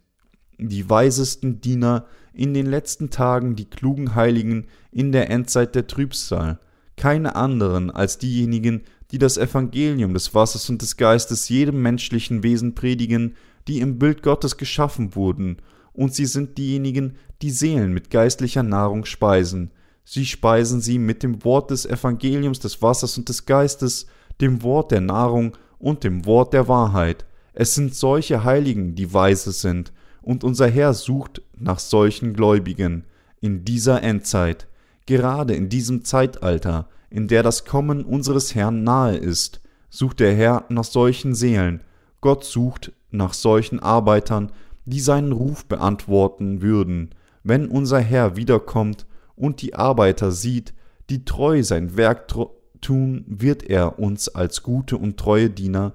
die 0.57 0.89
weisesten 0.89 1.61
Diener 1.61 2.05
in 2.33 2.53
den 2.53 2.65
letzten 2.65 3.09
Tagen 3.09 3.55
die 3.55 3.69
klugen 3.69 4.15
Heiligen 4.15 4.67
in 4.91 5.11
der 5.11 5.29
Endzeit 5.29 5.75
der 5.75 5.87
Trübsal, 5.87 6.59
keine 6.97 7.35
anderen 7.35 7.91
als 7.91 8.17
diejenigen, 8.17 8.81
die 9.11 9.19
das 9.19 9.37
Evangelium 9.37 10.13
des 10.13 10.33
Wassers 10.33 10.69
und 10.69 10.81
des 10.81 10.97
Geistes 10.97 11.47
jedem 11.49 11.81
menschlichen 11.81 12.43
Wesen 12.43 12.73
predigen, 12.73 13.35
die 13.67 13.79
im 13.79 13.99
Bild 13.99 14.23
Gottes 14.23 14.57
geschaffen 14.57 15.15
wurden, 15.15 15.57
und 15.93 16.15
sie 16.15 16.25
sind 16.25 16.57
diejenigen, 16.57 17.17
die 17.43 17.51
Seelen 17.51 17.93
mit 17.93 18.09
geistlicher 18.09 18.63
Nahrung 18.63 19.05
speisen. 19.05 19.71
Sie 20.03 20.25
speisen 20.25 20.81
sie 20.81 20.97
mit 20.97 21.21
dem 21.21 21.43
Wort 21.45 21.69
des 21.69 21.85
Evangeliums 21.85 22.59
des 22.59 22.81
Wassers 22.81 23.17
und 23.17 23.29
des 23.29 23.45
Geistes, 23.45 24.07
dem 24.41 24.63
Wort 24.63 24.91
der 24.91 25.01
Nahrung 25.01 25.55
und 25.77 26.03
dem 26.03 26.25
Wort 26.25 26.53
der 26.53 26.67
Wahrheit. 26.67 27.25
Es 27.53 27.75
sind 27.75 27.93
solche 27.93 28.43
Heiligen, 28.43 28.95
die 28.95 29.13
weise 29.13 29.51
sind, 29.51 29.93
und 30.23 30.43
unser 30.43 30.67
Herr 30.67 30.93
sucht 30.93 31.41
nach 31.63 31.79
solchen 31.79 32.33
Gläubigen 32.33 33.05
in 33.39 33.65
dieser 33.65 34.03
Endzeit, 34.03 34.67
gerade 35.05 35.53
in 35.53 35.69
diesem 35.69 36.03
Zeitalter, 36.05 36.87
in 37.09 37.27
der 37.27 37.43
das 37.43 37.65
Kommen 37.65 38.05
unseres 38.05 38.55
Herrn 38.55 38.83
nahe 38.83 39.17
ist, 39.17 39.61
sucht 39.89 40.19
der 40.19 40.33
Herr 40.33 40.65
nach 40.69 40.83
solchen 40.83 41.35
Seelen, 41.35 41.81
Gott 42.21 42.43
sucht 42.45 42.93
nach 43.11 43.33
solchen 43.33 43.79
Arbeitern, 43.79 44.51
die 44.85 44.99
seinen 44.99 45.31
Ruf 45.31 45.65
beantworten 45.65 46.61
würden, 46.61 47.13
wenn 47.43 47.67
unser 47.67 47.99
Herr 47.99 48.35
wiederkommt 48.35 49.05
und 49.35 49.61
die 49.61 49.75
Arbeiter 49.75 50.31
sieht, 50.31 50.73
die 51.09 51.25
treu 51.25 51.63
sein 51.63 51.97
Werk 51.97 52.33
tun, 52.81 53.25
wird 53.27 53.63
er 53.63 53.99
uns 53.99 54.29
als 54.29 54.63
gute 54.63 54.97
und 54.97 55.17
treue 55.17 55.49
Diener 55.49 55.93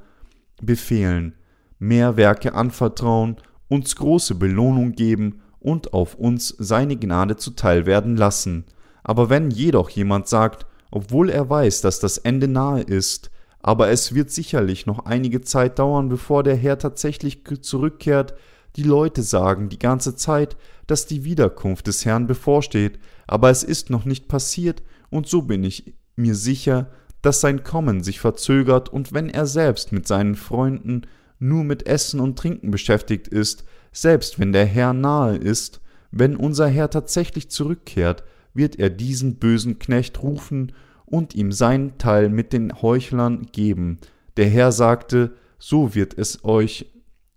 befehlen, 0.61 1.35
mehr 1.78 2.16
Werke 2.16 2.54
anvertrauen, 2.54 3.37
uns 3.68 3.96
große 3.96 4.35
Belohnung 4.35 4.92
geben 4.92 5.40
und 5.61 5.92
auf 5.92 6.14
uns 6.14 6.55
seine 6.59 6.97
Gnade 6.97 7.37
zuteil 7.37 7.87
werden 7.87 8.16
lassen. 8.16 8.64
Aber 9.03 9.31
wenn 9.31 9.51
jedoch 9.51 9.90
jemand 9.90 10.29
sagt, 10.29 10.66
obwohl 10.90 11.31
er 11.31 11.49
weiß, 11.49 11.81
dass 11.81 12.01
das 12.01 12.18
Ende 12.18 12.49
nahe 12.49 12.83
ist, 12.83 13.31
aber 13.61 13.88
es 13.88 14.14
wird 14.14 14.31
sicherlich 14.31 14.87
noch 14.87 15.05
einige 15.05 15.40
Zeit 15.40 15.79
dauern, 15.79 16.09
bevor 16.09 16.42
der 16.42 16.57
Herr 16.57 16.79
tatsächlich 16.79 17.42
zurückkehrt, 17.61 18.35
die 18.77 18.83
Leute 18.85 19.23
sagen 19.23 19.68
die 19.68 19.79
ganze 19.79 20.14
Zeit, 20.14 20.57
dass 20.87 21.07
die 21.07 21.25
Wiederkunft 21.25 21.87
des 21.87 22.05
Herrn 22.05 22.27
bevorsteht, 22.27 22.99
aber 23.27 23.51
es 23.51 23.64
ist 23.64 23.90
noch 23.90 24.05
nicht 24.05 24.29
passiert, 24.29 24.83
und 25.11 25.27
so 25.27 25.42
bin 25.42 25.64
ich 25.64 25.94
mir 26.16 26.35
sicher, 26.35 26.90
dass 27.23 27.40
sein 27.40 27.64
Kommen 27.64 28.03
sich 28.03 28.21
verzögert, 28.21 28.88
und 28.88 29.12
wenn 29.12 29.29
er 29.29 29.47
selbst 29.47 29.92
mit 29.92 30.07
seinen 30.07 30.37
Freunden 30.37 31.03
nur 31.38 31.64
mit 31.64 31.87
Essen 31.87 32.21
und 32.21 32.38
Trinken 32.38 32.71
beschäftigt 32.71 33.29
ist, 33.29 33.64
selbst 34.01 34.39
wenn 34.39 34.53
der 34.53 34.65
Herr 34.65 34.93
nahe 34.93 35.37
ist, 35.37 35.81
wenn 36.13 36.37
unser 36.37 36.69
Herr 36.69 36.89
tatsächlich 36.89 37.51
zurückkehrt, 37.51 38.23
wird 38.55 38.79
er 38.79 38.91
diesen 38.91 39.37
bösen 39.37 39.81
Knecht 39.81 40.23
rufen 40.23 40.73
und 41.05 41.35
ihm 41.35 41.51
seinen 41.51 41.99
Teil 41.99 42.29
mit 42.29 42.53
den 42.53 42.81
Heuchlern 42.81 43.49
geben. 43.51 43.99
Der 44.37 44.49
Herr 44.49 44.71
sagte, 44.71 45.33
so 45.59 45.97
wird 45.97 46.17
es 46.17 46.45
euch 46.45 46.87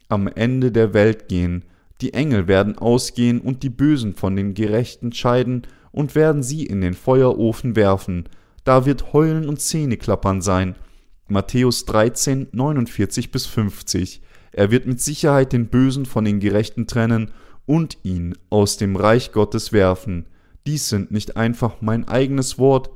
am 0.08 0.28
Ende 0.28 0.72
der 0.72 0.94
Welt 0.94 1.30
gehen. 1.30 1.66
Die 2.00 2.14
Engel 2.14 2.48
werden 2.48 2.78
ausgehen 2.78 3.42
und 3.42 3.64
die 3.64 3.70
Bösen 3.70 4.14
von 4.14 4.36
den 4.36 4.54
Gerechten 4.54 5.14
scheiden 5.14 5.64
und 5.92 6.14
werden 6.14 6.44
sie 6.44 6.66
in 6.66 6.82
den 6.82 6.94
Feuerofen 6.94 7.76
werfen. 7.76 8.30
Da 8.64 8.86
wird 8.86 9.14
Heulen 9.14 9.50
und 9.50 9.60
Zähneklappern 9.60 10.42
sein. 10.42 10.76
Matthäus 11.28 11.86
13, 11.86 12.50
49 12.52 13.32
bis 13.32 13.48
50. 13.48 14.22
Er 14.52 14.72
wird 14.72 14.86
mit 14.86 15.02
Sicherheit 15.02 15.54
den 15.54 15.68
Bösen 15.68 16.06
von 16.06 16.26
den 16.26 16.40
Gerechten 16.40 16.88
trennen 16.88 17.32
und 17.66 17.98
ihn 18.04 18.36
aus 18.50 18.78
dem 18.78 18.96
Reich 18.96 19.32
Gottes 19.32 19.72
werfen. 19.72 20.26
Dies 20.68 20.90
sind 20.90 21.12
nicht 21.12 21.38
einfach 21.38 21.82
mein 21.82 22.08
eigenes 22.08 22.60
Wort, 22.60 22.90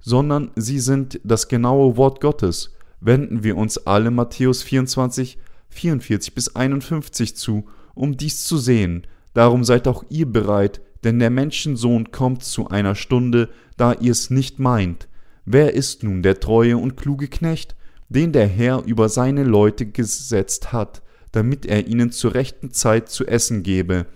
sondern 0.00 0.50
sie 0.56 0.80
sind 0.80 1.20
das 1.22 1.48
genaue 1.48 1.96
Wort 1.96 2.20
Gottes. 2.20 2.74
Wenden 3.00 3.44
wir 3.44 3.56
uns 3.56 3.78
alle 3.78 4.10
Matthäus 4.10 4.62
24, 4.62 5.38
44 5.68 6.34
bis 6.34 6.56
51 6.56 7.36
zu, 7.36 7.66
um 7.94 8.16
dies 8.16 8.44
zu 8.44 8.56
sehen. 8.56 9.06
Darum 9.34 9.64
seid 9.64 9.86
auch 9.88 10.04
ihr 10.08 10.26
bereit, 10.26 10.80
denn 11.04 11.18
der 11.18 11.30
Menschensohn 11.30 12.10
kommt 12.10 12.44
zu 12.44 12.68
einer 12.68 12.94
Stunde, 12.94 13.48
da 13.76 13.92
ihr 13.94 14.12
es 14.12 14.30
nicht 14.30 14.58
meint. 14.58 15.08
Wer 15.44 15.74
ist 15.74 16.02
nun 16.04 16.22
der 16.22 16.40
treue 16.40 16.76
und 16.76 16.96
kluge 16.96 17.28
Knecht, 17.28 17.74
den 18.12 18.32
der 18.32 18.46
Herr 18.46 18.84
über 18.84 19.08
seine 19.08 19.44
Leute 19.44 19.86
gesetzt 19.86 20.72
hat, 20.72 21.02
damit 21.32 21.66
er 21.66 21.86
ihnen 21.86 22.12
zur 22.12 22.34
rechten 22.34 22.70
Zeit 22.70 23.08
zu 23.08 23.26
essen 23.26 23.62
gebe? 23.62 24.06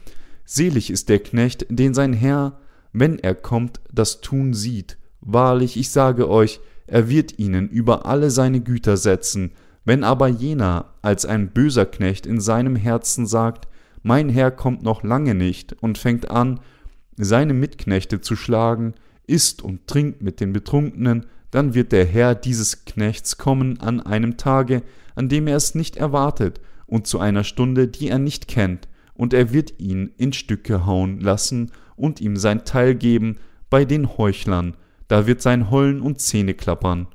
Selig 0.45 0.91
ist 0.91 1.09
der 1.09 1.19
Knecht, 1.19 1.67
den 1.69 1.95
sein 1.95 2.13
Herr, 2.13 2.61
wenn 2.93 3.19
er 3.19 3.35
kommt, 3.35 3.81
das 3.93 4.21
Tun 4.21 4.55
sieht. 4.55 4.97
Wahrlich, 5.21 5.77
ich 5.77 5.91
sage 5.91 6.29
euch, 6.31 6.61
er 6.87 7.09
wird 7.09 7.39
ihnen 7.39 7.69
über 7.69 8.07
alle 8.07 8.31
seine 8.31 8.61
Güter 8.61 8.97
setzen. 8.97 9.53
Wenn 9.85 10.05
aber 10.05 10.29
jener 10.29 10.95
als 11.03 11.27
ein 11.27 11.51
böser 11.53 11.87
Knecht 11.87 12.27
in 12.27 12.41
seinem 12.41 12.77
Herzen 12.77 13.27
sagt, 13.27 13.69
mein 14.03 14.29
Herr 14.29 14.51
kommt 14.51 14.83
noch 14.83 15.03
lange 15.03 15.35
nicht, 15.35 15.75
und 15.83 15.99
fängt 15.99 16.31
an, 16.31 16.61
seine 17.17 17.55
Mitknechte 17.55 18.21
zu 18.21 18.37
schlagen, 18.37 18.95
isst 19.27 19.63
und 19.63 19.87
trinkt 19.87 20.23
mit 20.23 20.41
den 20.41 20.53
Betrunkenen, 20.53 21.27
dann 21.57 21.73
wird 21.73 21.93
der 21.93 22.05
Herr 22.05 22.35
dieses 22.35 22.85
Knechts 22.85 23.39
kommen 23.39 23.81
an 23.81 24.03
einem 24.03 24.37
Tage, 24.37 24.83
an 25.15 25.31
dem 25.31 25.47
er 25.47 25.57
es 25.57 25.75
nicht 25.75 25.97
erwartet, 25.97 26.61
und 26.85 27.07
zu 27.07 27.19
einer 27.19 27.45
Stunde, 27.45 27.89
die 27.89 28.11
er 28.11 28.19
nicht 28.19 28.47
kennt, 28.47 28.89
und 29.15 29.33
er 29.33 29.55
wird 29.55 29.81
ihn 29.81 30.13
in 30.19 30.35
Stücke 30.35 30.85
hauen 30.85 31.19
lassen 31.19 31.73
und 31.97 32.21
ihm 32.21 32.37
sein 32.37 32.67
Teil 32.67 32.95
geben 32.95 33.39
bei 33.71 33.87
den 33.87 34.19
Heuchlern, 34.19 34.77
da 35.09 35.27
wird 35.27 35.41
sein 35.41 35.71
Heulen 35.71 36.03
und 36.03 36.21
Zähne 36.21 36.53
klappern. 36.53 37.09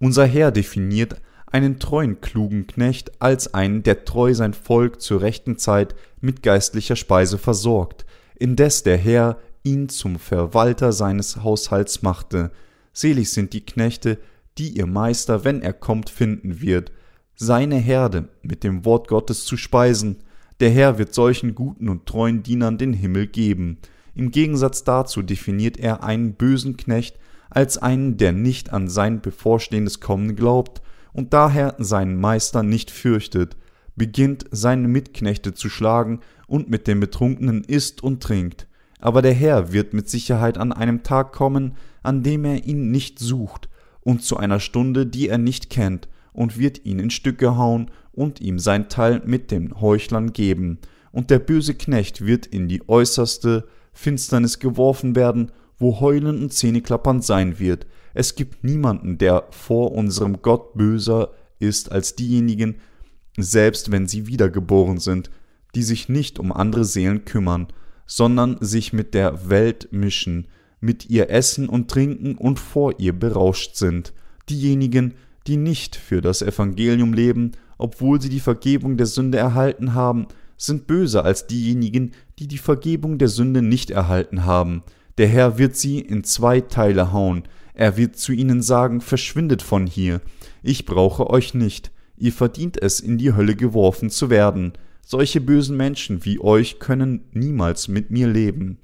Unser 0.00 0.26
Herr 0.26 0.50
definiert 0.50 1.14
einen 1.46 1.78
treuen, 1.78 2.20
klugen 2.20 2.66
Knecht 2.66 3.22
als 3.22 3.54
einen, 3.54 3.84
der 3.84 4.04
treu 4.04 4.34
sein 4.34 4.52
Volk 4.52 5.00
zur 5.00 5.20
rechten 5.20 5.58
Zeit 5.58 5.94
mit 6.20 6.42
geistlicher 6.42 6.96
Speise 6.96 7.38
versorgt, 7.38 8.04
indes 8.34 8.82
der 8.82 8.96
Herr 8.96 9.38
ihn 9.62 9.88
zum 9.88 10.18
Verwalter 10.18 10.90
seines 10.90 11.44
Haushalts 11.44 12.02
machte. 12.02 12.50
Selig 12.92 13.30
sind 13.30 13.52
die 13.52 13.64
Knechte, 13.64 14.18
die 14.58 14.70
ihr 14.70 14.86
Meister, 14.86 15.44
wenn 15.44 15.62
er 15.62 15.72
kommt, 15.72 16.10
finden 16.10 16.60
wird, 16.60 16.92
seine 17.34 17.76
Herde 17.76 18.28
mit 18.42 18.64
dem 18.64 18.84
Wort 18.84 19.08
Gottes 19.08 19.44
zu 19.44 19.56
speisen. 19.56 20.18
Der 20.60 20.70
Herr 20.70 20.98
wird 20.98 21.14
solchen 21.14 21.54
guten 21.54 21.88
und 21.88 22.06
treuen 22.06 22.42
Dienern 22.42 22.76
den 22.76 22.92
Himmel 22.92 23.26
geben. 23.26 23.78
Im 24.14 24.30
Gegensatz 24.30 24.84
dazu 24.84 25.22
definiert 25.22 25.78
er 25.78 26.04
einen 26.04 26.34
bösen 26.34 26.76
Knecht 26.76 27.16
als 27.48 27.78
einen, 27.78 28.16
der 28.16 28.32
nicht 28.32 28.72
an 28.72 28.88
sein 28.88 29.20
bevorstehendes 29.22 30.00
Kommen 30.00 30.36
glaubt 30.36 30.82
und 31.12 31.32
daher 31.32 31.74
seinen 31.78 32.20
Meister 32.20 32.62
nicht 32.62 32.90
fürchtet, 32.90 33.56
beginnt 33.96 34.44
seine 34.50 34.88
Mitknechte 34.88 35.54
zu 35.54 35.68
schlagen 35.68 36.20
und 36.46 36.70
mit 36.70 36.86
den 36.86 37.00
Betrunkenen 37.00 37.64
isst 37.64 38.02
und 38.02 38.22
trinkt. 38.22 38.66
Aber 38.98 39.22
der 39.22 39.32
Herr 39.32 39.72
wird 39.72 39.94
mit 39.94 40.08
Sicherheit 40.08 40.58
an 40.58 40.72
einem 40.72 41.02
Tag 41.02 41.32
kommen, 41.32 41.76
an 42.02 42.22
dem 42.22 42.44
er 42.44 42.64
ihn 42.64 42.90
nicht 42.90 43.18
sucht, 43.18 43.68
und 44.02 44.22
zu 44.22 44.36
einer 44.36 44.60
Stunde, 44.60 45.06
die 45.06 45.28
er 45.28 45.38
nicht 45.38 45.70
kennt, 45.70 46.08
und 46.32 46.58
wird 46.58 46.84
ihn 46.84 46.98
in 46.98 47.10
Stücke 47.10 47.56
hauen 47.56 47.90
und 48.12 48.40
ihm 48.40 48.58
sein 48.58 48.88
Teil 48.88 49.22
mit 49.24 49.50
den 49.50 49.80
Heuchlern 49.80 50.32
geben, 50.32 50.78
und 51.12 51.30
der 51.30 51.40
böse 51.40 51.74
Knecht 51.74 52.24
wird 52.24 52.46
in 52.46 52.68
die 52.68 52.88
äußerste 52.88 53.66
Finsternis 53.92 54.58
geworfen 54.58 55.16
werden, 55.16 55.50
wo 55.78 56.00
Heulen 56.00 56.42
und 56.42 56.52
Zähneklappern 56.52 57.20
sein 57.20 57.58
wird. 57.58 57.86
Es 58.14 58.34
gibt 58.34 58.64
niemanden, 58.64 59.18
der 59.18 59.46
vor 59.50 59.92
unserem 59.92 60.42
Gott 60.42 60.74
böser 60.74 61.32
ist 61.58 61.90
als 61.90 62.14
diejenigen, 62.14 62.76
selbst 63.36 63.90
wenn 63.90 64.06
sie 64.06 64.26
wiedergeboren 64.26 64.98
sind, 64.98 65.30
die 65.74 65.82
sich 65.82 66.08
nicht 66.08 66.38
um 66.38 66.52
andere 66.52 66.84
Seelen 66.84 67.24
kümmern, 67.24 67.68
sondern 68.06 68.56
sich 68.60 68.92
mit 68.92 69.14
der 69.14 69.48
Welt 69.48 69.88
mischen, 69.92 70.48
mit 70.80 71.08
ihr 71.10 71.30
essen 71.30 71.68
und 71.68 71.90
trinken 71.90 72.36
und 72.36 72.58
vor 72.58 72.98
ihr 72.98 73.12
berauscht 73.12 73.76
sind. 73.76 74.12
Diejenigen, 74.48 75.14
die 75.46 75.56
nicht 75.56 75.96
für 75.96 76.20
das 76.20 76.42
Evangelium 76.42 77.12
leben, 77.12 77.52
obwohl 77.78 78.20
sie 78.20 78.28
die 78.28 78.40
Vergebung 78.40 78.96
der 78.96 79.06
Sünde 79.06 79.38
erhalten 79.38 79.94
haben, 79.94 80.26
sind 80.56 80.86
böser 80.86 81.24
als 81.24 81.46
diejenigen, 81.46 82.12
die 82.38 82.46
die 82.46 82.58
Vergebung 82.58 83.16
der 83.16 83.28
Sünde 83.28 83.62
nicht 83.62 83.90
erhalten 83.90 84.44
haben. 84.44 84.82
Der 85.16 85.26
Herr 85.26 85.58
wird 85.58 85.76
sie 85.76 86.00
in 86.00 86.24
zwei 86.24 86.60
Teile 86.60 87.12
hauen. 87.12 87.44
Er 87.72 87.96
wird 87.96 88.16
zu 88.16 88.32
ihnen 88.32 88.60
sagen, 88.62 89.00
verschwindet 89.00 89.62
von 89.62 89.86
hier. 89.86 90.20
Ich 90.62 90.84
brauche 90.84 91.30
euch 91.30 91.54
nicht. 91.54 91.90
Ihr 92.18 92.32
verdient 92.32 92.80
es, 92.82 93.00
in 93.00 93.16
die 93.16 93.32
Hölle 93.32 93.56
geworfen 93.56 94.10
zu 94.10 94.28
werden. 94.28 94.74
Solche 95.00 95.40
bösen 95.40 95.76
Menschen 95.76 96.24
wie 96.26 96.38
euch 96.38 96.78
können 96.78 97.24
niemals 97.32 97.88
mit 97.88 98.10
mir 98.10 98.28
leben. 98.28 98.78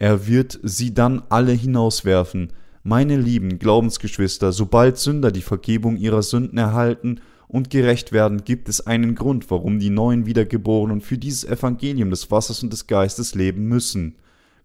Er 0.00 0.26
wird 0.26 0.58
sie 0.62 0.94
dann 0.94 1.22
alle 1.28 1.52
hinauswerfen. 1.52 2.54
Meine 2.82 3.18
lieben 3.18 3.58
Glaubensgeschwister, 3.58 4.50
sobald 4.50 4.96
Sünder 4.96 5.30
die 5.30 5.42
Vergebung 5.42 5.98
ihrer 5.98 6.22
Sünden 6.22 6.56
erhalten 6.56 7.20
und 7.48 7.68
gerecht 7.68 8.10
werden, 8.10 8.42
gibt 8.42 8.70
es 8.70 8.86
einen 8.86 9.14
Grund, 9.14 9.50
warum 9.50 9.78
die 9.78 9.90
neuen 9.90 10.24
Wiedergeborenen 10.24 11.02
für 11.02 11.18
dieses 11.18 11.44
Evangelium 11.44 12.08
des 12.08 12.30
Wassers 12.30 12.62
und 12.62 12.72
des 12.72 12.86
Geistes 12.86 13.34
leben 13.34 13.66
müssen. 13.68 14.16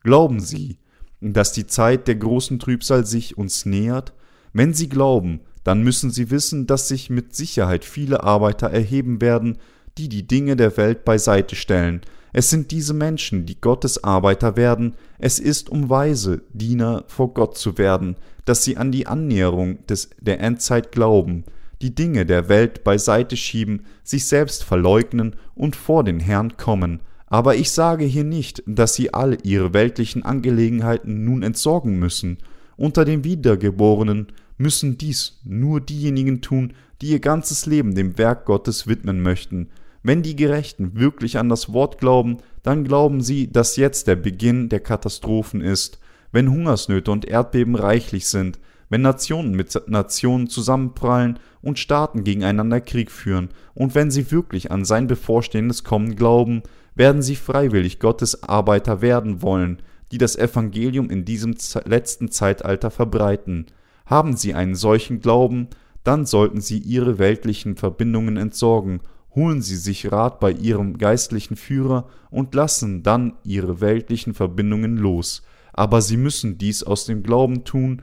Glauben 0.04 0.40
Sie, 0.40 0.78
dass 1.20 1.52
die 1.52 1.68
Zeit 1.68 2.08
der 2.08 2.16
großen 2.16 2.58
Trübsal 2.58 3.06
sich 3.06 3.38
uns 3.38 3.66
nähert? 3.66 4.14
Wenn 4.54 4.74
Sie 4.74 4.88
glauben, 4.88 5.42
dann 5.66 5.84
müssen 5.84 6.12
Sie 6.12 6.32
wissen, 6.32 6.66
dass 6.66 6.88
sich 6.88 7.10
mit 7.10 7.36
Sicherheit 7.36 7.84
viele 7.84 8.24
Arbeiter 8.24 8.70
erheben 8.70 9.20
werden, 9.20 9.58
die 9.98 10.08
die 10.08 10.26
Dinge 10.26 10.56
der 10.56 10.78
Welt 10.78 11.04
beiseite 11.04 11.58
stellen. 11.58 12.00
Es 12.38 12.50
sind 12.50 12.72
diese 12.72 12.94
Menschen, 12.94 13.46
die 13.46 13.62
Gottes 13.62 14.04
Arbeiter 14.04 14.58
werden. 14.58 14.96
Es 15.20 15.40
ist 15.40 15.70
um 15.70 15.90
weise 15.90 16.42
Diener 16.52 17.06
vor 17.08 17.34
Gott 17.34 17.58
zu 17.58 17.78
werden, 17.78 18.18
dass 18.44 18.66
sie 18.66 18.76
an 18.76 18.92
die 18.92 19.08
Annäherung 19.08 19.78
des, 19.88 20.10
der 20.20 20.42
Endzeit 20.42 20.92
glauben, 20.92 21.46
die 21.82 21.96
Dinge 21.96 22.26
der 22.26 22.50
Welt 22.50 22.84
beiseite 22.84 23.38
schieben, 23.38 23.86
sich 24.04 24.26
selbst 24.26 24.66
verleugnen 24.66 25.38
und 25.56 25.78
vor 25.78 26.04
den 26.04 26.20
Herrn 26.20 26.58
kommen. 26.58 27.00
Aber 27.28 27.56
ich 27.56 27.72
sage 27.72 28.04
hier 28.04 28.26
nicht, 28.26 28.62
dass 28.66 28.96
sie 28.96 29.14
all 29.14 29.38
ihre 29.44 29.74
weltlichen 29.74 30.24
Angelegenheiten 30.24 31.24
nun 31.24 31.42
entsorgen 31.42 31.98
müssen. 32.00 32.40
Unter 32.76 33.06
den 33.06 33.24
Wiedergeborenen 33.24 34.28
müssen 34.58 34.98
dies 34.98 35.40
nur 35.46 35.80
diejenigen 35.80 36.42
tun, 36.42 36.74
die 37.02 37.12
ihr 37.12 37.20
ganzes 37.20 37.66
Leben 37.66 37.96
dem 37.96 38.18
Werk 38.18 38.44
Gottes 38.44 38.88
widmen 38.88 39.22
möchten. 39.22 39.70
Wenn 40.08 40.22
die 40.22 40.36
Gerechten 40.36 41.00
wirklich 41.00 41.40
an 41.40 41.50
das 41.50 41.74
Wort 41.74 41.98
glauben, 41.98 42.38
dann 42.62 42.84
glauben 42.84 43.22
sie, 43.22 43.52
dass 43.52 43.76
jetzt 43.76 44.06
der 44.06 44.16
Beginn 44.16 44.70
der 44.70 44.80
Katastrophen 44.80 45.62
ist, 45.62 45.98
wenn 46.32 46.52
Hungersnöte 46.52 47.10
und 47.10 47.26
Erdbeben 47.26 47.74
reichlich 47.74 48.28
sind, 48.28 48.60
wenn 48.88 49.02
Nationen 49.02 49.56
mit 49.56 49.82
Nationen 49.88 50.48
zusammenprallen 50.48 51.40
und 51.64 51.80
Staaten 51.80 52.24
gegeneinander 52.24 52.82
Krieg 52.82 53.10
führen, 53.10 53.50
und 53.74 53.96
wenn 53.96 54.12
sie 54.12 54.30
wirklich 54.30 54.70
an 54.70 54.86
sein 54.86 55.08
bevorstehendes 55.08 55.84
Kommen 55.84 56.16
glauben, 56.16 56.62
werden 56.94 57.24
sie 57.24 57.36
freiwillig 57.36 57.98
Gottes 58.00 58.44
Arbeiter 58.44 59.02
werden 59.02 59.42
wollen, 59.42 59.82
die 60.12 60.20
das 60.20 60.36
Evangelium 60.36 61.10
in 61.10 61.26
diesem 61.26 61.56
letzten 61.84 62.30
Zeitalter 62.30 62.92
verbreiten. 62.92 63.66
Haben 64.06 64.38
sie 64.38 64.54
einen 64.54 64.76
solchen 64.76 65.20
Glauben, 65.20 65.70
dann 66.04 66.28
sollten 66.28 66.62
sie 66.62 66.78
ihre 66.78 67.18
weltlichen 67.18 67.76
Verbindungen 67.76 68.38
entsorgen, 68.38 69.00
holen 69.36 69.62
sie 69.62 69.76
sich 69.76 70.12
Rat 70.12 70.40
bei 70.40 70.52
ihrem 70.52 70.98
geistlichen 70.98 71.56
Führer 71.56 72.08
und 72.30 72.56
lassen 72.56 73.04
dann 73.04 73.34
ihre 73.44 73.82
weltlichen 73.82 74.34
Verbindungen 74.34 74.98
los. 74.98 75.44
Aber 75.74 76.02
sie 76.02 76.18
müssen 76.18 76.58
dies 76.58 76.84
aus 76.84 77.06
dem 77.06 77.22
Glauben 77.22 77.66
tun, 77.66 78.02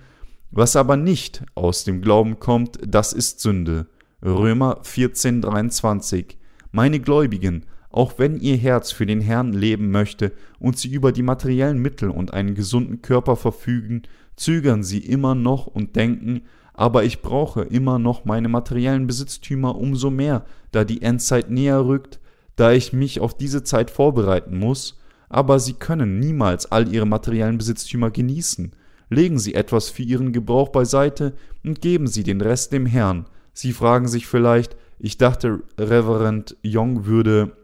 was 0.50 0.76
aber 0.76 0.98
nicht 0.98 1.44
aus 1.54 1.84
dem 1.84 2.02
Glauben 2.02 2.38
kommt, 2.38 2.78
das 2.86 3.14
ist 3.14 3.40
Sünde. 3.40 3.86
Römer 4.22 4.82
14,23 4.82 6.36
Meine 6.70 7.00
Gläubigen, 7.00 7.64
auch 7.90 8.18
wenn 8.18 8.38
ihr 8.38 8.56
Herz 8.56 8.92
für 8.92 9.06
den 9.06 9.20
Herrn 9.20 9.52
leben 9.52 9.90
möchte 9.90 10.32
und 10.58 10.78
sie 10.78 10.92
über 10.92 11.12
die 11.12 11.22
materiellen 11.22 11.78
Mittel 11.78 12.10
und 12.10 12.34
einen 12.34 12.54
gesunden 12.54 13.00
Körper 13.00 13.36
verfügen, 13.36 14.02
zögern 14.36 14.82
sie 14.82 14.98
immer 14.98 15.34
noch 15.34 15.66
und 15.66 15.96
denken, 15.96 16.42
aber 16.74 17.04
ich 17.04 17.22
brauche 17.22 17.62
immer 17.62 17.98
noch 17.98 18.24
meine 18.24 18.48
materiellen 18.48 19.06
Besitztümer 19.06 19.76
umso 19.76 20.10
mehr, 20.10 20.44
da 20.70 20.84
die 20.84 21.02
Endzeit 21.02 21.50
näher 21.50 21.84
rückt, 21.84 22.20
da 22.56 22.72
ich 22.72 22.92
mich 22.92 23.20
auf 23.20 23.36
diese 23.36 23.62
Zeit 23.62 23.90
vorbereiten 23.90 24.58
muss, 24.58 24.98
aber 25.28 25.58
sie 25.58 25.74
können 25.74 26.18
niemals 26.18 26.70
all 26.70 26.92
ihre 26.92 27.06
materiellen 27.06 27.58
Besitztümer 27.58 28.10
genießen, 28.10 28.72
legen 29.12 29.38
Sie 29.38 29.54
etwas 29.54 29.90
für 29.90 30.02
Ihren 30.02 30.32
Gebrauch 30.32 30.70
beiseite 30.70 31.34
und 31.64 31.80
geben 31.80 32.06
Sie 32.06 32.24
den 32.24 32.40
Rest 32.40 32.72
dem 32.72 32.86
Herrn. 32.86 33.26
Sie 33.52 33.72
fragen 33.72 34.08
sich 34.08 34.26
vielleicht, 34.26 34.76
ich 34.98 35.18
dachte, 35.18 35.60
Reverend 35.78 36.56
Young 36.64 37.06
würde 37.06 37.56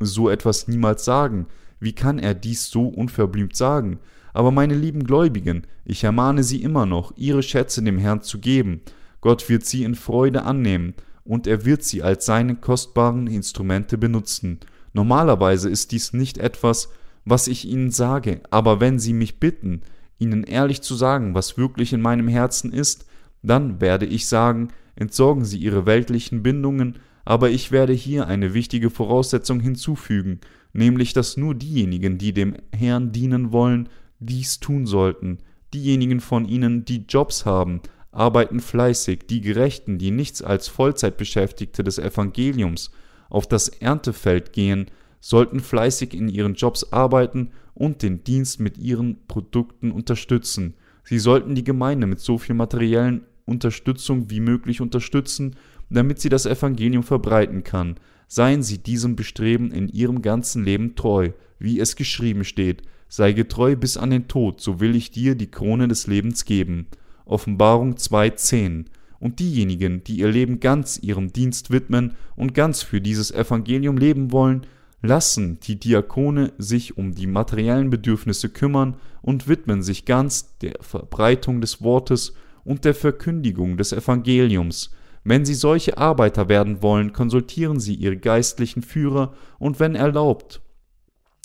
so 0.00 0.28
etwas 0.28 0.68
niemals 0.68 1.04
sagen. 1.04 1.46
Wie 1.80 1.94
kann 1.94 2.18
er 2.18 2.34
dies 2.34 2.68
so 2.70 2.88
unverblümt 2.88 3.56
sagen? 3.56 3.98
Aber 4.32 4.50
meine 4.50 4.74
lieben 4.74 5.04
Gläubigen, 5.04 5.62
ich 5.84 6.04
ermahne 6.04 6.42
Sie 6.42 6.62
immer 6.62 6.86
noch, 6.86 7.12
Ihre 7.16 7.42
Schätze 7.42 7.82
dem 7.82 7.98
Herrn 7.98 8.22
zu 8.22 8.38
geben. 8.38 8.80
Gott 9.20 9.48
wird 9.48 9.64
sie 9.64 9.84
in 9.84 9.94
Freude 9.94 10.42
annehmen, 10.44 10.94
und 11.24 11.46
er 11.46 11.64
wird 11.64 11.84
sie 11.84 12.02
als 12.02 12.26
seine 12.26 12.56
kostbaren 12.56 13.28
Instrumente 13.28 13.96
benutzen. 13.96 14.58
Normalerweise 14.92 15.70
ist 15.70 15.92
dies 15.92 16.12
nicht 16.12 16.38
etwas, 16.38 16.88
was 17.24 17.46
ich 17.46 17.68
Ihnen 17.68 17.90
sage, 17.90 18.40
aber 18.50 18.80
wenn 18.80 18.98
Sie 18.98 19.12
mich 19.12 19.38
bitten, 19.38 19.82
Ihnen 20.18 20.42
ehrlich 20.44 20.82
zu 20.82 20.94
sagen, 20.94 21.34
was 21.34 21.56
wirklich 21.56 21.92
in 21.92 22.00
meinem 22.00 22.28
Herzen 22.28 22.72
ist, 22.72 23.06
dann 23.42 23.80
werde 23.80 24.06
ich 24.06 24.26
sagen, 24.26 24.68
entsorgen 24.96 25.44
Sie 25.44 25.58
Ihre 25.58 25.86
weltlichen 25.86 26.42
Bindungen, 26.42 26.96
aber 27.24 27.50
ich 27.50 27.70
werde 27.70 27.92
hier 27.92 28.26
eine 28.26 28.54
wichtige 28.54 28.90
Voraussetzung 28.90 29.60
hinzufügen, 29.60 30.40
nämlich 30.72 31.12
dass 31.12 31.36
nur 31.36 31.54
diejenigen, 31.54 32.18
die 32.18 32.32
dem 32.32 32.56
Herrn 32.72 33.12
dienen 33.12 33.52
wollen, 33.52 33.88
dies 34.24 34.60
tun 34.60 34.86
sollten. 34.86 35.38
Diejenigen 35.74 36.20
von 36.20 36.46
ihnen, 36.46 36.84
die 36.84 37.04
Jobs 37.08 37.46
haben, 37.46 37.80
arbeiten 38.10 38.60
fleißig, 38.60 39.26
die 39.28 39.40
Gerechten, 39.40 39.98
die 39.98 40.10
nichts 40.10 40.42
als 40.42 40.68
Vollzeitbeschäftigte 40.68 41.82
des 41.82 41.98
Evangeliums 41.98 42.90
auf 43.30 43.46
das 43.46 43.68
Erntefeld 43.68 44.52
gehen, 44.52 44.86
sollten 45.20 45.60
fleißig 45.60 46.14
in 46.14 46.28
ihren 46.28 46.54
Jobs 46.54 46.92
arbeiten 46.92 47.52
und 47.74 48.02
den 48.02 48.22
Dienst 48.24 48.60
mit 48.60 48.76
ihren 48.76 49.26
Produkten 49.26 49.90
unterstützen. 49.90 50.74
Sie 51.04 51.18
sollten 51.18 51.54
die 51.54 51.64
Gemeinde 51.64 52.06
mit 52.06 52.20
so 52.20 52.38
viel 52.38 52.54
materiellen 52.54 53.22
Unterstützung 53.44 54.30
wie 54.30 54.40
möglich 54.40 54.80
unterstützen, 54.80 55.56
damit 55.90 56.20
sie 56.20 56.28
das 56.28 56.46
Evangelium 56.46 57.02
verbreiten 57.02 57.64
kann. 57.64 57.96
Seien 58.28 58.62
Sie 58.62 58.78
diesem 58.78 59.14
Bestreben 59.14 59.72
in 59.72 59.88
Ihrem 59.88 60.22
ganzen 60.22 60.64
Leben 60.64 60.94
treu, 60.94 61.32
wie 61.58 61.80
es 61.80 61.96
geschrieben 61.96 62.44
steht. 62.44 62.82
Sei 63.14 63.34
getreu 63.34 63.76
bis 63.76 63.98
an 63.98 64.08
den 64.08 64.26
Tod, 64.26 64.62
so 64.62 64.80
will 64.80 64.96
ich 64.96 65.10
dir 65.10 65.34
die 65.34 65.50
Krone 65.50 65.86
des 65.86 66.06
Lebens 66.06 66.46
geben. 66.46 66.86
Offenbarung 67.26 67.96
2,10 67.96 68.86
Und 69.20 69.38
diejenigen, 69.38 70.02
die 70.02 70.16
ihr 70.16 70.30
Leben 70.30 70.60
ganz 70.60 70.98
ihrem 70.98 71.30
Dienst 71.30 71.70
widmen 71.70 72.14
und 72.36 72.54
ganz 72.54 72.82
für 72.82 73.02
dieses 73.02 73.30
Evangelium 73.30 73.98
leben 73.98 74.32
wollen, 74.32 74.66
lassen 75.02 75.60
die 75.60 75.78
Diakone 75.78 76.54
sich 76.56 76.96
um 76.96 77.14
die 77.14 77.26
materiellen 77.26 77.90
Bedürfnisse 77.90 78.48
kümmern 78.48 78.96
und 79.20 79.46
widmen 79.46 79.82
sich 79.82 80.06
ganz 80.06 80.56
der 80.60 80.76
Verbreitung 80.80 81.60
des 81.60 81.82
Wortes 81.82 82.32
und 82.64 82.86
der 82.86 82.94
Verkündigung 82.94 83.76
des 83.76 83.92
Evangeliums. 83.92 84.90
Wenn 85.22 85.44
Sie 85.44 85.52
solche 85.52 85.98
Arbeiter 85.98 86.48
werden 86.48 86.80
wollen, 86.80 87.12
konsultieren 87.12 87.78
Sie 87.78 87.94
Ihre 87.94 88.16
geistlichen 88.16 88.80
Führer 88.80 89.34
und 89.58 89.80
wenn 89.80 89.96
erlaubt, 89.96 90.62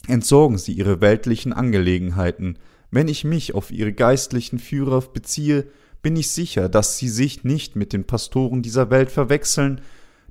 entsorgen 0.07 0.57
Sie 0.57 0.73
Ihre 0.73 1.01
weltlichen 1.01 1.53
Angelegenheiten. 1.53 2.57
Wenn 2.91 3.07
ich 3.07 3.23
mich 3.23 3.53
auf 3.53 3.71
Ihre 3.71 3.93
geistlichen 3.93 4.59
Führer 4.59 5.01
beziehe, 5.01 5.67
bin 6.01 6.15
ich 6.15 6.31
sicher, 6.31 6.69
dass 6.69 6.97
Sie 6.97 7.09
sich 7.09 7.43
nicht 7.43 7.75
mit 7.75 7.93
den 7.93 8.05
Pastoren 8.05 8.61
dieser 8.61 8.89
Welt 8.89 9.11
verwechseln, 9.11 9.81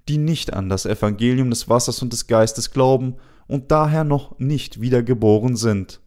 die 0.08 0.18
nicht 0.18 0.54
an 0.54 0.68
das 0.68 0.86
Evangelium 0.86 1.50
des 1.50 1.68
Wassers 1.68 2.02
und 2.02 2.12
des 2.12 2.26
Geistes 2.26 2.70
glauben 2.70 3.16
und 3.46 3.70
daher 3.70 4.04
noch 4.04 4.38
nicht 4.38 4.80
wiedergeboren 4.80 5.56
sind. 5.56 6.00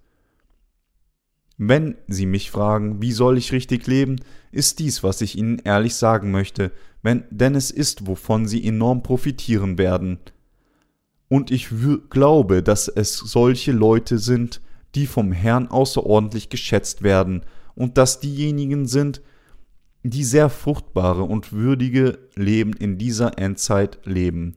Wenn 1.57 1.97
Sie 2.07 2.25
mich 2.25 2.51
fragen, 2.51 3.01
wie 3.01 3.11
soll 3.11 3.37
ich 3.37 3.51
richtig 3.51 3.85
leben, 3.85 4.15
ist 4.51 4.79
dies, 4.79 5.03
was 5.03 5.19
ich 5.19 5.37
Ihnen 5.37 5.59
ehrlich 5.59 5.95
sagen 5.95 6.31
möchte, 6.31 6.71
wenn, 7.01 7.25
denn 7.29 7.53
es 7.53 7.69
ist, 7.69 8.07
wovon 8.07 8.47
Sie 8.47 8.65
enorm 8.65 9.03
profitieren 9.03 9.77
werden. 9.77 10.19
Und 11.29 11.51
ich 11.51 11.69
glaube, 12.09 12.61
dass 12.63 12.87
es 12.87 13.17
solche 13.17 13.71
Leute 13.71 14.17
sind, 14.17 14.61
die 14.95 15.05
vom 15.07 15.31
Herrn 15.31 15.67
außerordentlich 15.67 16.49
geschätzt 16.49 17.03
werden, 17.03 17.43
und 17.75 17.97
dass 17.97 18.19
diejenigen 18.19 18.87
sind, 18.87 19.21
die 20.03 20.25
sehr 20.25 20.49
fruchtbare 20.49 21.23
und 21.23 21.53
würdige 21.53 22.19
Leben 22.35 22.73
in 22.73 22.97
dieser 22.97 23.37
Endzeit 23.37 23.99
leben. 24.03 24.55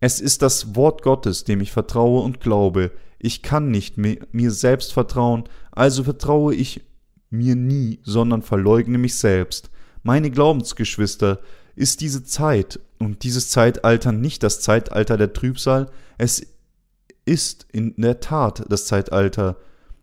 Es 0.00 0.20
ist 0.20 0.42
das 0.42 0.74
Wort 0.74 1.02
Gottes, 1.02 1.44
dem 1.44 1.60
ich 1.60 1.72
vertraue 1.72 2.22
und 2.22 2.40
glaube. 2.40 2.90
Ich 3.18 3.42
kann 3.42 3.70
nicht 3.70 3.96
mir 3.96 4.50
selbst 4.50 4.92
vertrauen, 4.92 5.44
also 5.70 6.04
vertraue 6.04 6.54
ich 6.54 6.82
mir 7.30 7.54
nie, 7.54 8.00
sondern 8.02 8.42
verleugne 8.42 8.98
mich 8.98 9.14
selbst. 9.14 9.70
Meine 10.02 10.30
Glaubensgeschwister, 10.30 11.40
ist 11.74 12.00
diese 12.00 12.24
Zeit 12.24 12.80
und 12.98 13.22
dieses 13.24 13.48
Zeitalter 13.48 14.12
nicht 14.12 14.42
das 14.42 14.60
Zeitalter 14.60 15.16
der 15.16 15.32
Trübsal, 15.32 15.90
es 16.18 16.46
ist 17.24 17.66
in 17.72 17.94
der 17.96 18.20
Tat 18.20 18.64
das 18.68 18.86
Zeitalter 18.86 19.56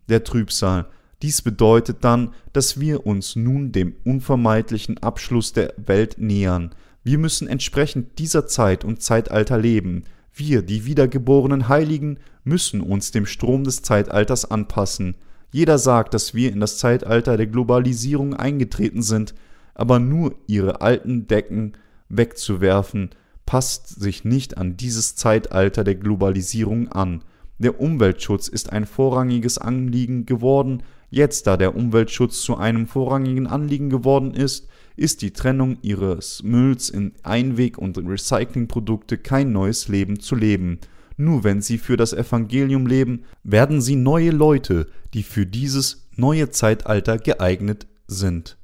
der 0.08 0.24
Trübsal. 0.24 0.88
Dies 1.22 1.42
bedeutet 1.42 1.98
dann, 2.02 2.34
dass 2.54 2.80
wir 2.80 3.06
uns 3.06 3.36
nun 3.36 3.72
dem 3.72 3.96
unvermeidlichen 4.06 4.98
Abschluss 5.00 5.52
der 5.52 5.74
Welt 5.78 6.18
nähern. 6.18 6.74
Wir 7.04 7.18
müssen 7.18 7.48
entsprechend 7.48 8.20
dieser 8.20 8.48
Zeit 8.48 8.86
und 8.86 9.02
Zeitalter 9.02 9.58
leben. 9.58 10.06
Wir, 10.34 10.62
die 10.62 10.86
wiedergeborenen 10.86 11.68
Heiligen, 11.68 12.20
müssen 12.44 12.82
uns 12.82 13.12
dem 13.12 13.26
Strom 13.26 13.66
des 13.66 13.82
Zeitalters 13.82 14.50
anpassen. 14.50 15.16
Jeder 15.52 15.78
sagt, 15.78 16.14
dass 16.14 16.34
wir 16.34 16.52
in 16.52 16.60
das 16.60 16.78
Zeitalter 16.78 17.36
der 17.36 17.48
Globalisierung 17.48 18.34
eingetreten 18.34 19.02
sind, 19.02 19.34
aber 19.80 20.00
nur 20.00 20.36
ihre 20.48 20.82
alten 20.82 21.28
Decken 21.28 21.74
wegzuwerfen, 22.10 23.10
passt 23.46 24.00
sich 24.00 24.26
nicht 24.26 24.58
an 24.58 24.78
dieses 24.78 25.16
Zeitalter 25.16 25.84
der 25.84 25.96
Globalisierung 25.96 26.90
an. 26.90 27.24
Der 27.58 27.82
Umweltschutz 27.82 28.48
ist 28.48 28.72
ein 28.72 28.86
vorrangiges 28.86 29.58
Anliegen 29.58 30.26
geworden, 30.26 30.84
Jetzt, 31.12 31.48
da 31.48 31.58
der 31.58 31.76
Umweltschutz 31.76 32.42
zu 32.42 32.58
einem 32.58 32.86
vorrangigen 32.86 33.48
Anliegen 33.48 33.90
geworden 33.90 34.34
ist, 34.34 34.68
ist 34.96 35.22
die 35.22 35.32
Trennung 35.32 35.78
ihres 35.82 36.44
Mülls 36.44 36.90
in 36.90 37.14
Einweg- 37.24 37.78
und 37.78 37.98
Recyclingprodukte 37.98 39.18
kein 39.18 39.52
neues 39.52 39.88
Leben 39.88 40.20
zu 40.20 40.36
leben. 40.36 40.80
Nur 41.18 41.44
wenn 41.44 41.62
sie 41.62 41.78
für 41.78 41.98
das 41.98 42.14
Evangelium 42.14 42.86
leben, 42.86 43.24
werden 43.44 43.82
sie 43.82 43.96
neue 43.96 44.32
Leute, 44.32 44.88
die 45.14 45.24
für 45.24 45.46
dieses 45.46 46.08
neue 46.16 46.52
Zeitalter 46.52 47.18
geeignet 47.18 47.88
sind. 48.08 48.59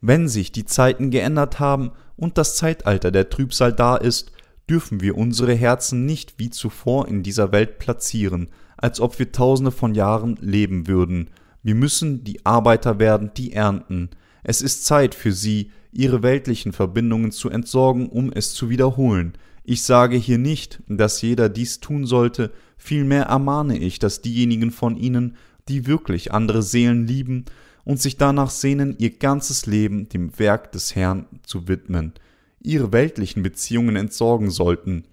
Wenn 0.00 0.28
sich 0.28 0.52
die 0.52 0.64
Zeiten 0.64 1.10
geändert 1.10 1.58
haben 1.58 1.90
und 2.16 2.38
das 2.38 2.56
Zeitalter 2.56 3.10
der 3.10 3.30
Trübsal 3.30 3.72
da 3.72 3.96
ist, 3.96 4.32
dürfen 4.68 5.00
wir 5.00 5.16
unsere 5.16 5.54
Herzen 5.54 6.06
nicht 6.06 6.38
wie 6.38 6.50
zuvor 6.50 7.08
in 7.08 7.22
dieser 7.22 7.52
Welt 7.52 7.78
platzieren, 7.78 8.50
als 8.76 9.00
ob 9.00 9.18
wir 9.18 9.32
tausende 9.32 9.72
von 9.72 9.94
Jahren 9.94 10.36
leben 10.40 10.86
würden. 10.86 11.30
Wir 11.62 11.74
müssen 11.74 12.22
die 12.22 12.44
Arbeiter 12.46 12.98
werden, 12.98 13.32
die 13.36 13.52
ernten. 13.52 14.10
Es 14.44 14.62
ist 14.62 14.84
Zeit 14.84 15.14
für 15.14 15.32
sie, 15.32 15.70
ihre 15.90 16.22
weltlichen 16.22 16.72
Verbindungen 16.72 17.32
zu 17.32 17.50
entsorgen, 17.50 18.08
um 18.08 18.30
es 18.32 18.52
zu 18.52 18.70
wiederholen. 18.70 19.32
Ich 19.64 19.82
sage 19.82 20.16
hier 20.16 20.38
nicht, 20.38 20.82
dass 20.88 21.20
jeder 21.22 21.48
dies 21.48 21.80
tun 21.80 22.06
sollte, 22.06 22.52
vielmehr 22.76 23.24
ermahne 23.24 23.78
ich, 23.78 23.98
dass 23.98 24.22
diejenigen 24.22 24.70
von 24.70 24.96
ihnen, 24.96 25.36
die 25.68 25.86
wirklich 25.86 26.32
andere 26.32 26.62
Seelen 26.62 27.06
lieben 27.06 27.46
und 27.88 27.98
sich 27.98 28.18
danach 28.18 28.50
sehnen, 28.50 28.96
ihr 28.98 29.16
ganzes 29.16 29.64
Leben 29.64 30.10
dem 30.10 30.38
Werk 30.38 30.72
des 30.72 30.94
Herrn 30.94 31.24
zu 31.42 31.68
widmen, 31.68 32.12
ihre 32.60 32.92
weltlichen 32.92 33.42
Beziehungen 33.42 33.96
entsorgen 33.96 34.50
sollten. 34.50 35.04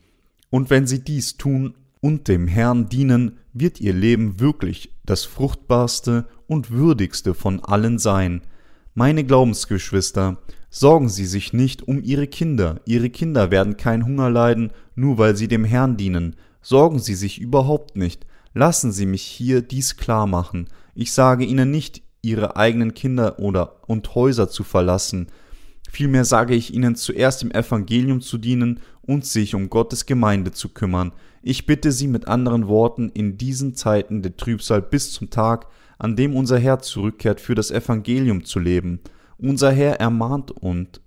Und 0.49 0.69
wenn 0.69 0.85
sie 0.85 0.99
dies 0.99 1.37
tun 1.37 1.75
und 2.01 2.27
dem 2.27 2.49
Herrn 2.49 2.89
dienen, 2.89 3.37
wird 3.53 3.79
ihr 3.79 3.93
Leben 3.93 4.41
wirklich 4.41 4.93
das 5.05 5.23
fruchtbarste 5.23 6.27
und 6.47 6.69
würdigste 6.69 7.33
von 7.33 7.63
allen 7.63 7.97
sein. 7.97 8.41
Meine 8.93 9.23
Glaubensgeschwister, 9.23 10.39
sorgen 10.69 11.07
Sie 11.07 11.25
sich 11.25 11.53
nicht 11.53 11.87
um 11.87 12.03
Ihre 12.03 12.27
Kinder, 12.27 12.81
Ihre 12.85 13.09
Kinder 13.09 13.51
werden 13.51 13.77
kein 13.77 14.05
Hunger 14.05 14.29
leiden, 14.29 14.73
nur 14.95 15.17
weil 15.17 15.37
sie 15.37 15.47
dem 15.47 15.63
Herrn 15.63 15.95
dienen, 15.95 16.35
sorgen 16.61 16.99
Sie 16.99 17.15
sich 17.15 17.39
überhaupt 17.39 17.95
nicht, 17.95 18.27
lassen 18.53 18.91
Sie 18.91 19.05
mich 19.05 19.21
hier 19.21 19.61
dies 19.61 19.95
klar 19.95 20.27
machen, 20.27 20.67
ich 20.93 21.13
sage 21.13 21.45
Ihnen 21.45 21.71
nicht, 21.71 22.04
Ihre 22.25 22.55
eigenen 22.55 22.93
Kinder 22.93 23.39
oder 23.39 23.77
und 23.87 24.15
Häuser 24.15 24.49
zu 24.49 24.63
verlassen, 24.63 25.27
Vielmehr 25.95 26.25
sage 26.25 26.55
ich 26.55 26.73
ihnen 26.73 26.95
zuerst 26.95 27.41
im 27.41 27.51
Evangelium 27.51 28.19
zu 28.19 28.37
dienen 28.37 28.81
und 29.03 29.25
sich 29.25 29.55
um 29.55 29.69
Gottes 29.69 30.05
Gemeinde 30.05 30.51
zu 30.51 30.67
kümmern. 30.67 31.13
Ich 31.41 31.67
bitte 31.67 31.93
sie 31.93 32.07
mit 32.07 32.27
anderen 32.27 32.67
Worten 32.67 33.09
in 33.13 33.37
diesen 33.37 33.75
Zeiten 33.75 34.21
der 34.21 34.35
Trübsal 34.35 34.81
bis 34.81 35.13
zum 35.13 35.29
Tag, 35.29 35.67
an 35.97 36.17
dem 36.17 36.35
unser 36.35 36.59
Herr 36.59 36.79
zurückkehrt, 36.79 37.39
für 37.39 37.55
das 37.55 37.71
Evangelium 37.71 38.43
zu 38.43 38.59
leben. 38.59 38.99
Unser 39.37 39.71
Herr 39.71 40.01
ermahnt 40.01 40.51
und 40.51 40.99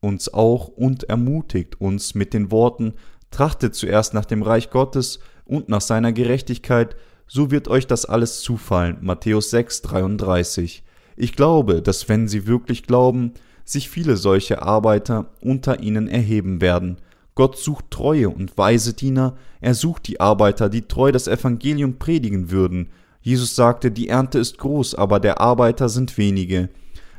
uns 0.00 0.32
auch 0.34 0.68
und 0.68 1.04
ermutigt 1.04 1.80
uns 1.80 2.14
mit 2.14 2.34
den 2.34 2.50
Worten 2.50 2.96
Trachtet 3.30 3.74
zuerst 3.74 4.12
nach 4.12 4.26
dem 4.26 4.42
Reich 4.42 4.68
Gottes 4.68 5.20
und 5.46 5.70
nach 5.70 5.80
seiner 5.80 6.12
Gerechtigkeit, 6.12 6.96
so 7.28 7.50
wird 7.50 7.68
euch 7.68 7.86
das 7.86 8.06
alles 8.06 8.40
zufallen. 8.40 8.98
Matthäus 9.00 9.50
6, 9.50 9.82
33. 9.82 10.82
Ich 11.16 11.36
glaube, 11.36 11.82
dass 11.82 12.08
wenn 12.08 12.26
sie 12.26 12.46
wirklich 12.46 12.84
glauben, 12.84 13.34
sich 13.64 13.90
viele 13.90 14.16
solche 14.16 14.62
Arbeiter 14.62 15.30
unter 15.40 15.80
ihnen 15.80 16.08
erheben 16.08 16.60
werden. 16.60 16.96
Gott 17.34 17.58
sucht 17.58 17.90
treue 17.90 18.30
und 18.30 18.56
weise 18.58 18.94
Diener, 18.94 19.36
er 19.60 19.74
sucht 19.74 20.08
die 20.08 20.20
Arbeiter, 20.20 20.68
die 20.68 20.82
treu 20.82 21.12
das 21.12 21.28
Evangelium 21.28 21.98
predigen 21.98 22.50
würden. 22.50 22.88
Jesus 23.20 23.54
sagte, 23.54 23.90
die 23.90 24.08
Ernte 24.08 24.38
ist 24.38 24.58
groß, 24.58 24.94
aber 24.94 25.20
der 25.20 25.40
Arbeiter 25.40 25.88
sind 25.88 26.16
wenige. 26.18 26.70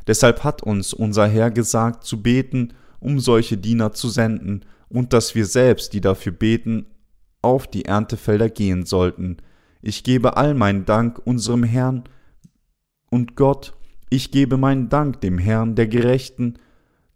Deshalb 0.08 0.44
hat 0.44 0.64
uns 0.64 0.92
unser 0.92 1.28
Herr 1.28 1.52
gesagt, 1.52 2.04
zu 2.04 2.22
beten, 2.22 2.74
um 3.00 3.20
solche 3.20 3.58
Diener 3.58 3.94
zu 3.94 4.10
senden, 4.10 4.66
und 4.90 5.14
dass 5.14 5.36
wir 5.36 5.46
selbst, 5.46 5.94
die 5.94 6.02
dafür 6.02 6.32
beten, 6.32 6.88
auf 7.42 7.68
die 7.68 7.86
Erntefelder 7.86 8.50
gehen 8.50 8.86
sollten. 8.86 9.38
Ich 9.82 10.04
gebe 10.04 10.38
all 10.38 10.54
meinen 10.54 10.86
Dank 10.86 11.22
unserem 11.26 11.64
Herrn 11.64 12.04
und 13.10 13.36
Gott 13.36 13.74
ich 14.10 14.32
gebe 14.32 14.58
meinen 14.58 14.90
Dank 14.90 15.22
dem 15.22 15.38
Herrn 15.38 15.76
der 15.76 15.88
Gerechten, 15.88 16.56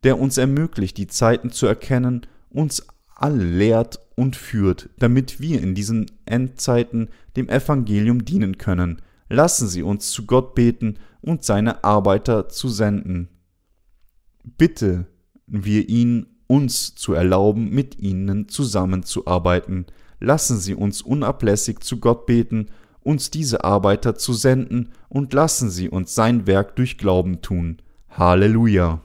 der 0.04 0.20
uns 0.20 0.38
ermöglicht, 0.38 0.98
die 0.98 1.08
Zeiten 1.08 1.50
zu 1.50 1.66
erkennen, 1.66 2.28
uns 2.50 2.86
alle 3.16 3.44
lehrt 3.44 4.00
und 4.16 4.36
führt, 4.36 4.90
damit 5.00 5.40
wir 5.40 5.62
in 5.62 5.76
diesen 5.76 6.12
Endzeiten 6.26 7.10
dem 7.36 7.50
Evangelium 7.50 8.26
dienen 8.26 8.58
können. 8.58 9.02
Lassen 9.30 9.68
Sie 9.68 9.82
uns 9.82 10.12
zu 10.12 10.26
Gott 10.26 10.54
beten 10.54 11.00
und 11.22 11.44
seine 11.44 11.84
Arbeiter 11.84 12.50
zu 12.50 12.70
senden. 12.70 13.30
Bitte 14.44 15.08
wir 15.48 15.90
ihn, 15.90 16.28
uns 16.46 16.94
zu 16.94 17.14
erlauben, 17.14 17.70
mit 17.70 17.98
ihnen 17.98 18.50
zusammenzuarbeiten. 18.50 19.88
Lassen 20.24 20.58
Sie 20.58 20.74
uns 20.74 21.02
unablässig 21.02 21.82
zu 21.82 22.00
Gott 22.00 22.26
beten 22.26 22.70
uns 23.04 23.30
diese 23.30 23.64
Arbeiter 23.64 24.16
zu 24.16 24.34
senden, 24.34 24.90
und 25.10 25.34
lassen 25.34 25.70
sie 25.70 25.90
uns 25.90 26.16
sein 26.16 26.48
Werk 26.48 26.76
durch 26.76 26.98
Glauben 26.98 27.42
tun. 27.42 27.78
Halleluja. 28.10 29.02